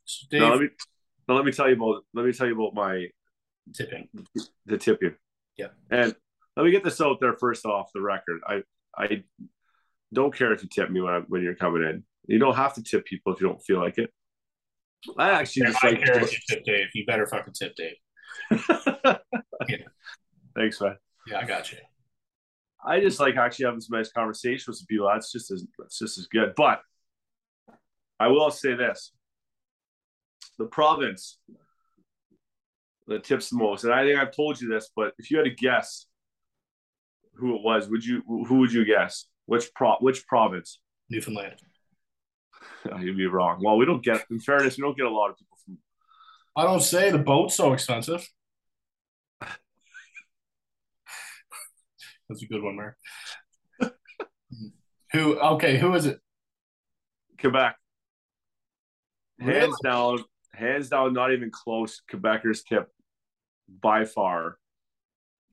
So 0.06 0.28
Dave, 0.30 0.42
now 0.42 0.52
let 0.52 0.62
me 0.62 0.68
now 1.28 1.36
let 1.36 1.46
me 1.46 1.52
tell 1.52 1.70
you 1.70 1.76
about 1.76 2.04
let 2.14 2.26
me 2.26 2.34
tell 2.34 2.48
you 2.48 2.56
about 2.56 2.74
my 2.74 3.08
tipping. 3.74 4.10
The 4.66 4.78
tipping. 4.78 5.16
Yeah. 5.58 5.68
And 5.90 6.16
let 6.58 6.66
me 6.66 6.72
get 6.72 6.84
this 6.84 7.00
out 7.00 7.20
there 7.22 7.34
first 7.34 7.66
off 7.66 7.92
the 7.94 8.02
record. 8.02 8.42
I 8.48 8.64
I 8.98 9.24
don't 10.14 10.36
care 10.36 10.54
if 10.54 10.64
you 10.64 10.70
tip 10.70 10.90
me 10.90 11.02
when 11.02 11.14
I, 11.14 11.20
when 11.28 11.42
you're 11.42 11.56
coming 11.56 11.84
in. 11.84 12.04
You 12.28 12.40
don't 12.40 12.56
have 12.56 12.74
to 12.76 12.84
tip 12.84 13.06
people 13.06 13.34
if 13.34 13.42
you 13.42 13.48
don't 13.48 13.62
feel 13.62 13.80
like 13.80 13.98
it. 13.98 14.12
I 15.18 15.32
actually 15.32 15.68
just 15.68 15.84
I 15.84 15.90
like 15.90 16.04
care 16.04 16.24
if 16.24 16.32
you 16.32 16.40
tip 16.48 16.64
Dave. 16.64 16.88
You 16.94 17.06
better 17.06 17.26
fucking 17.26 17.54
tip 17.54 17.76
Dave. 17.76 17.96
yeah. 19.68 19.78
Thanks, 20.56 20.80
man. 20.80 20.98
Yeah, 21.28 21.40
I 21.40 21.46
got 21.46 21.72
you. 21.72 21.80
I 22.84 23.00
just 23.00 23.20
like 23.20 23.36
actually 23.36 23.66
having 23.66 23.82
some 23.82 23.98
nice 23.98 24.12
conversations 24.12 24.80
with 24.82 24.88
people. 24.88 25.08
That's 25.08 25.32
just 25.32 25.52
as 25.52 25.66
that's 25.78 26.00
just 26.00 26.18
as 26.18 26.28
good. 26.28 26.54
But 26.56 26.82
I 28.20 28.28
will 28.28 28.52
say 28.52 28.76
this: 28.76 29.12
the 30.58 30.66
province 30.66 31.40
that 33.08 33.24
tips 33.24 33.50
the 33.50 33.58
most, 33.58 33.84
and 33.84 33.94
I 33.94 34.04
think 34.04 34.20
I've 34.20 34.36
told 34.36 34.60
you 34.62 34.70
this, 34.70 34.90
but 34.96 35.14
if 35.18 35.32
you 35.32 35.38
had 35.38 35.46
to 35.46 35.52
guess 35.52 36.06
who 37.36 37.56
it 37.56 37.64
was, 37.64 37.88
would 37.90 38.06
you? 38.06 38.22
Who 38.28 38.60
would 38.60 38.72
you 38.72 38.86
guess? 38.86 39.26
Which 39.52 39.74
pro? 39.76 39.96
Which 40.00 40.26
province? 40.28 40.80
Newfoundland. 41.10 41.56
You'd 43.02 43.18
be 43.18 43.26
wrong. 43.26 43.60
Well, 43.62 43.76
we 43.76 43.86
don't 43.86 44.02
get. 44.02 44.24
In 44.32 44.40
fairness, 44.40 44.78
we 44.78 44.84
don't 44.84 44.96
get 44.96 45.08
a 45.08 45.10
lot 45.10 45.30
of 45.30 45.38
people 45.38 45.58
from. 45.66 45.78
I 46.56 46.64
don't 46.64 46.82
say 46.82 47.12
the 47.12 47.18
boat's 47.18 47.56
so 47.56 47.74
expensive. 47.74 48.26
That's 49.42 49.58
a 52.44 52.46
good 52.46 52.64
one, 52.64 52.78
Mark. 52.78 52.96
who? 55.12 55.38
Okay, 55.38 55.78
who 55.78 55.94
is 55.96 56.06
it? 56.06 56.22
Quebec. 57.38 57.76
Hands 59.42 59.76
down, 59.84 60.20
hands 60.54 60.88
down, 60.88 61.12
not 61.12 61.34
even 61.34 61.52
close. 61.52 62.02
Quebecers 62.10 62.64
tip 62.64 62.88
by 63.82 64.06
far 64.06 64.58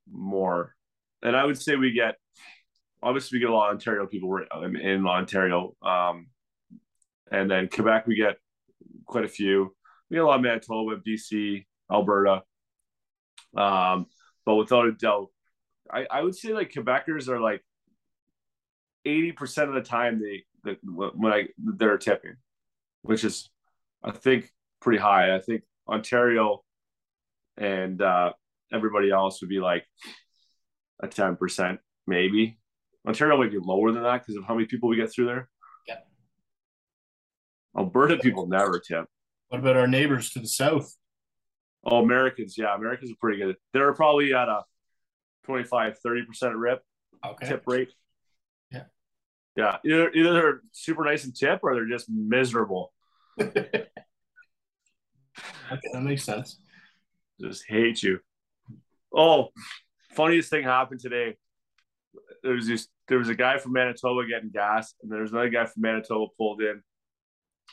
more, 0.09 0.77
and 1.21 1.35
I 1.35 1.45
would 1.45 1.61
say 1.61 1.75
we 1.75 1.91
get. 1.91 2.15
Obviously, 3.03 3.37
we 3.37 3.41
get 3.41 3.51
a 3.51 3.55
lot 3.55 3.71
of 3.71 3.75
Ontario 3.75 4.07
people 4.07 4.39
in 4.63 4.77
in 4.77 5.07
Ontario, 5.07 5.75
um, 5.83 6.29
and 7.31 7.51
then 7.51 7.69
Quebec 7.69 8.07
we 8.07 8.17
get 8.17 8.37
quite 9.07 9.25
a 9.25 9.29
few. 9.29 9.75
We 10.11 10.17
get 10.17 10.23
a 10.23 10.27
lot 10.27 10.37
of 10.37 10.43
Manitoba, 10.43 10.97
BC, 11.07 11.67
Alberta, 11.91 12.43
um, 13.57 14.07
but 14.45 14.57
without 14.57 14.87
a 14.87 14.93
doubt, 14.93 15.29
I, 15.91 16.07
I 16.11 16.23
would 16.23 16.35
say 16.35 16.53
like 16.53 16.73
Quebecers 16.73 17.29
are 17.29 17.41
like 17.41 17.63
eighty 19.05 19.33
percent 19.33 19.69
of 19.69 19.75
the 19.75 19.83
time 19.83 20.21
they, 20.21 20.45
they 20.65 20.79
when 20.83 21.33
I 21.33 21.49
they're 21.59 21.99
tipping, 21.99 22.37
which 23.03 23.25
is 23.25 23.51
I 24.03 24.13
think 24.13 24.51
pretty 24.81 24.99
high. 24.99 25.35
I 25.35 25.41
think 25.41 25.63
Ontario 25.89 26.63
and 27.57 28.01
uh, 28.01 28.33
everybody 28.73 29.11
else 29.11 29.41
would 29.41 29.51
be 29.51 29.61
like 29.61 29.85
a 31.01 31.09
ten 31.09 31.37
percent 31.37 31.81
maybe. 32.07 32.59
Ontario 33.07 33.37
might 33.37 33.51
be 33.51 33.59
lower 33.59 33.93
than 33.93 34.03
that 34.03 34.21
because 34.21 34.37
of 34.37 34.45
how 34.45 34.55
many 34.55 34.67
people 34.67 34.89
we 34.89 34.97
get 34.97 35.13
through 35.13 35.27
there. 35.27 35.49
Yeah. 35.87 35.99
Alberta 37.77 38.19
people 38.19 38.47
never 38.47 38.81
tip. 38.81 39.07
What 39.49 39.61
about 39.61 39.77
our 39.77 39.87
neighbors 39.87 40.31
to 40.31 40.41
the 40.41 40.49
south? 40.49 40.95
Oh, 41.85 42.03
Americans. 42.03 42.57
Yeah, 42.59 42.75
Americans 42.75 43.13
are 43.13 43.21
pretty 43.21 43.39
good. 43.39 43.57
They're 43.73 43.95
probably 43.95 44.35
at 44.35 44.49
a 44.49 44.65
25, 45.45 45.97
30% 46.05 46.53
rip 46.57 46.83
okay. 47.25 47.49
tip 47.49 47.63
rate. 47.67 47.93
Yeah. 48.71 48.85
Yeah. 49.57 49.77
Either, 49.85 50.11
either 50.13 50.33
they're 50.33 50.61
super 50.73 51.05
nice 51.05 51.25
and 51.25 51.35
tip 51.35 51.61
or 51.63 51.75
they're 51.75 51.89
just 51.89 52.11
miserable. 52.11 52.93
okay, 53.41 53.87
that 55.71 56.03
makes 56.03 56.25
sense. 56.25 56.59
Just 57.41 57.65
hate 57.67 58.03
you. 58.03 58.19
Oh, 59.15 59.49
funniest 60.11 60.51
thing 60.51 60.65
happened 60.65 61.01
today. 61.01 61.37
There 62.43 62.55
was 62.55 62.67
this, 62.67 62.89
there 63.09 63.19
was 63.19 63.29
a 63.29 63.35
guy 63.35 63.59
from 63.59 63.73
Manitoba 63.73 64.27
getting 64.29 64.51
gas, 64.51 64.95
and 65.03 65.11
there 65.11 65.21
was 65.21 65.33
another 65.33 65.51
guy 65.51 65.65
from 65.65 65.83
Manitoba 65.83 66.33
pulled 66.37 66.61
in. 66.63 66.83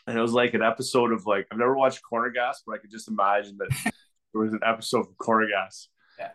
And 0.07 0.17
it 0.17 0.21
was 0.21 0.33
like 0.33 0.53
an 0.53 0.61
episode 0.61 1.11
of 1.11 1.25
like 1.25 1.47
I've 1.51 1.57
never 1.57 1.75
watched 1.75 2.01
Corner 2.03 2.29
Gas, 2.29 2.61
but 2.65 2.73
I 2.73 2.77
could 2.77 2.91
just 2.91 3.07
imagine 3.07 3.57
that 3.57 3.69
there 4.33 4.41
was 4.41 4.53
an 4.53 4.59
episode 4.65 5.01
of 5.01 5.17
Corner 5.17 5.47
Gas 5.47 5.87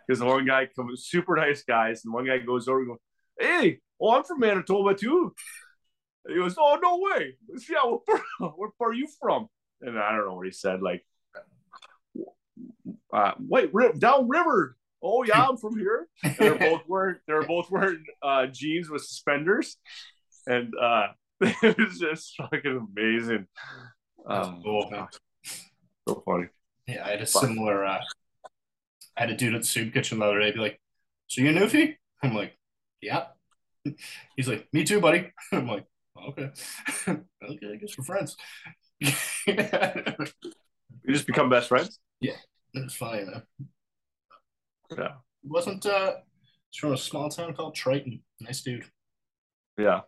because 0.06 0.20
the 0.20 0.26
one 0.26 0.46
guy 0.46 0.66
comes, 0.74 1.06
super 1.06 1.36
nice 1.36 1.62
guys, 1.62 2.04
and 2.04 2.12
one 2.12 2.26
guy 2.26 2.38
goes 2.38 2.68
over 2.68 2.80
and 2.80 2.88
goes, 2.88 2.98
"Hey, 3.38 3.80
well 3.98 4.16
I'm 4.16 4.24
from 4.24 4.40
Manitoba 4.40 4.94
too." 4.94 5.34
And 6.24 6.34
he 6.34 6.40
goes, 6.40 6.56
"Oh, 6.58 6.78
no 6.82 6.98
way! 6.98 7.36
Yeah, 7.68 7.84
what 7.84 8.06
part, 8.06 8.22
what 8.56 8.78
part 8.78 8.90
are 8.92 8.94
you 8.94 9.08
from?" 9.20 9.48
And 9.80 9.98
I 9.98 10.12
don't 10.12 10.26
know 10.26 10.34
what 10.34 10.46
he 10.46 10.52
said, 10.52 10.82
like, 10.82 11.04
uh, 13.12 13.32
"Wait, 13.38 13.72
down 13.98 14.28
river." 14.28 14.76
Oh 15.02 15.22
yeah, 15.24 15.46
I'm 15.48 15.56
from 15.56 15.78
here. 15.78 16.06
They're 16.38 16.58
both 16.58 16.82
wearing 16.88 17.16
they're 17.26 17.42
both 17.42 17.70
wearing 17.70 18.04
uh, 18.22 18.46
jeans 18.46 18.90
with 18.90 19.02
suspenders, 19.02 19.76
and 20.46 20.72
uh, 20.80 21.08
it 21.40 21.78
was 21.78 21.98
just 21.98 22.34
fucking 22.36 22.88
amazing. 22.96 23.46
Um, 24.26 24.60
Cool. 24.62 25.08
so 26.08 26.22
funny. 26.26 26.48
Yeah, 26.86 27.04
I 27.06 27.10
had 27.12 27.22
a 27.22 27.26
Fuck. 27.26 27.42
similar. 27.42 27.84
Uh, 27.84 28.00
I 29.16 29.20
had 29.22 29.30
a 29.30 29.36
dude 29.36 29.54
at 29.54 29.62
the 29.62 29.66
soup 29.66 29.92
kitchen 29.92 30.18
the 30.18 30.26
other 30.26 30.40
day 30.40 30.52
be 30.52 30.58
like, 30.60 30.80
"So 31.28 31.40
you 31.42 31.50
a 31.50 31.52
newfie?" 31.52 31.96
I'm 32.22 32.34
like, 32.34 32.56
"Yeah." 33.00 33.26
He's 34.36 34.48
like, 34.48 34.68
"Me 34.72 34.84
too, 34.84 35.00
buddy." 35.00 35.32
I'm 35.52 35.66
like, 35.66 35.86
"Okay, 36.28 36.50
okay, 37.08 37.72
I 37.72 37.76
guess 37.76 37.96
we're 37.96 38.04
friends." 38.04 38.36
You 41.04 41.14
just 41.14 41.26
become 41.26 41.48
best 41.48 41.68
friends. 41.68 41.98
Yeah, 42.20 42.36
it's 42.74 42.94
funny, 42.94 43.24
man. 43.24 43.42
Yeah, 44.96 45.14
Wasn't 45.44 45.86
uh, 45.86 46.14
it's 46.70 46.78
from 46.78 46.92
a 46.92 46.96
small 46.96 47.28
town 47.28 47.54
called 47.54 47.74
Triton. 47.74 48.22
Nice 48.40 48.62
dude. 48.62 48.84
yeah. 49.78 50.00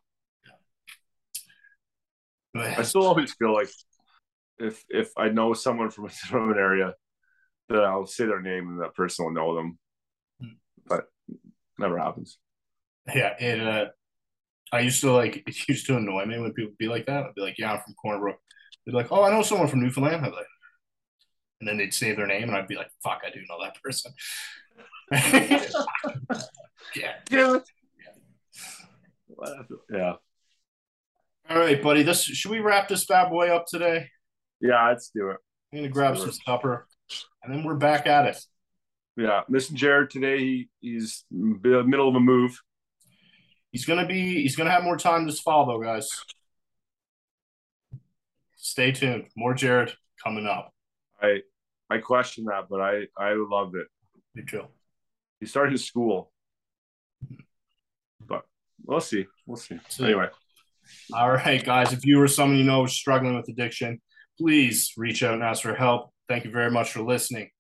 Yeah. 2.55 2.75
I 2.79 2.83
still 2.83 3.07
always 3.07 3.33
feel 3.35 3.55
like 3.55 3.71
if 4.59 4.85
if 4.91 5.11
I 5.17 5.29
know 5.31 5.55
someone 5.55 5.91
from 5.91 6.09
from 6.29 6.51
an 6.53 6.59
area, 6.59 6.95
that 7.69 7.83
I'll 7.85 8.07
say 8.07 8.27
their 8.27 8.43
name 8.43 8.69
and 8.69 8.81
that 8.83 8.95
person 8.95 9.25
will 9.25 9.33
know 9.33 9.55
them, 9.57 9.79
Hmm. 10.41 10.49
but 10.87 11.07
never 11.79 11.99
happens. 11.99 12.39
Yeah, 13.07 13.35
it. 13.39 13.61
Uh, 13.61 13.87
I 14.73 14.81
used 14.81 15.01
to 15.01 15.13
like. 15.13 15.37
It 15.47 15.69
used 15.69 15.87
to 15.87 15.97
annoy 15.97 16.27
me 16.27 16.39
when 16.39 16.53
people 16.53 16.73
be 16.79 16.89
like 16.89 17.07
that. 17.07 17.25
I'd 17.25 17.35
be 17.35 17.43
like, 17.43 17.59
"Yeah, 17.59 17.73
I'm 17.73 17.81
from 17.81 17.95
Corner 17.95 18.21
Brook. 18.21 18.39
They'd 18.85 18.93
be 18.93 18.97
like, 18.97 19.11
"Oh, 19.11 19.23
I 19.23 19.31
know 19.31 19.43
someone 19.43 19.69
from 19.69 19.81
Newfoundland." 19.83 20.17
I'd 20.25 20.31
be 20.31 20.37
like, 20.37 20.47
and 21.61 21.69
then 21.69 21.79
they'd 21.79 21.95
say 21.95 22.13
their 22.15 22.27
name, 22.27 22.45
and 22.49 22.57
I'd 22.57 22.69
be 22.69 22.77
like, 22.77 22.91
"Fuck, 23.03 23.23
I 23.27 23.31
do 23.31 23.41
know 23.49 23.63
that 23.63 23.81
person." 23.83 24.13
Yeah. 26.95 27.19
It. 27.31 27.63
Yeah, 29.91 30.15
All 31.51 31.59
right, 31.59 31.83
buddy. 31.83 32.03
This 32.03 32.23
should 32.23 32.51
we 32.51 32.61
wrap 32.61 32.89
this 32.89 33.05
bad 33.05 33.29
boy 33.31 33.55
up 33.55 33.67
today? 33.67 34.09
yeah. 34.61 34.89
Let's 34.89 35.11
do 35.15 35.31
it. 35.31 35.37
I'm 35.73 35.79
gonna 35.79 35.89
grab 35.89 36.17
some 36.17 36.33
supper, 36.33 36.87
and 37.43 37.53
then 37.53 37.65
we're 37.65 37.75
back 37.75 38.07
at 38.07 38.27
it. 38.27 38.39
Yeah, 39.17 39.43
missing 39.49 39.77
Jared 39.77 40.11
today. 40.11 40.39
He 40.39 40.69
he's 40.81 41.25
in 41.31 41.61
the 41.63 41.85
middle 41.85 42.09
of 42.09 42.15
a 42.15 42.21
move. 42.21 42.61
He's 43.71 43.85
gonna 43.85 44.07
be. 44.07 44.43
He's 44.43 44.57
gonna 44.57 44.71
have 44.71 44.85
more 44.85 44.97
time 44.97 45.27
this 45.27 45.41
fall, 45.41 45.67
though, 45.67 45.83
guys. 45.83 46.09
Stay 48.57 48.93
tuned. 48.93 49.27
More 49.37 49.55
Jared 49.55 49.93
coming 50.23 50.47
up. 50.47 50.73
I 51.21 51.41
I 51.91 51.99
question 51.99 52.45
that, 52.45 52.69
but 52.71 52.81
I 52.81 53.07
I 53.17 53.35
loved 53.35 53.75
it. 53.77 53.87
Me 54.35 54.45
too. 54.47 54.65
He 55.43 55.49
started 55.49 55.73
his 55.73 55.85
school, 55.85 56.31
but 58.25 58.45
we'll 58.87 59.01
see. 59.01 59.27
We'll 59.45 59.57
see. 59.57 59.77
See. 59.89 60.05
Anyway, 60.05 60.29
All 61.13 61.33
right, 61.33 61.65
guys. 61.65 61.93
If 61.93 62.07
you 62.07 62.21
or 62.21 62.29
someone 62.29 62.59
you 62.59 62.63
know 62.63 62.85
is 62.85 62.93
struggling 62.93 63.35
with 63.35 63.49
addiction, 63.49 64.01
please 64.39 64.93
reach 64.97 65.25
out 65.25 65.35
and 65.35 65.43
ask 65.43 65.63
for 65.63 65.75
help. 65.75 66.13
Thank 66.29 66.45
you 66.45 66.53
very 66.53 66.71
much 66.71 66.93
for 66.93 67.03
listening. 67.03 67.51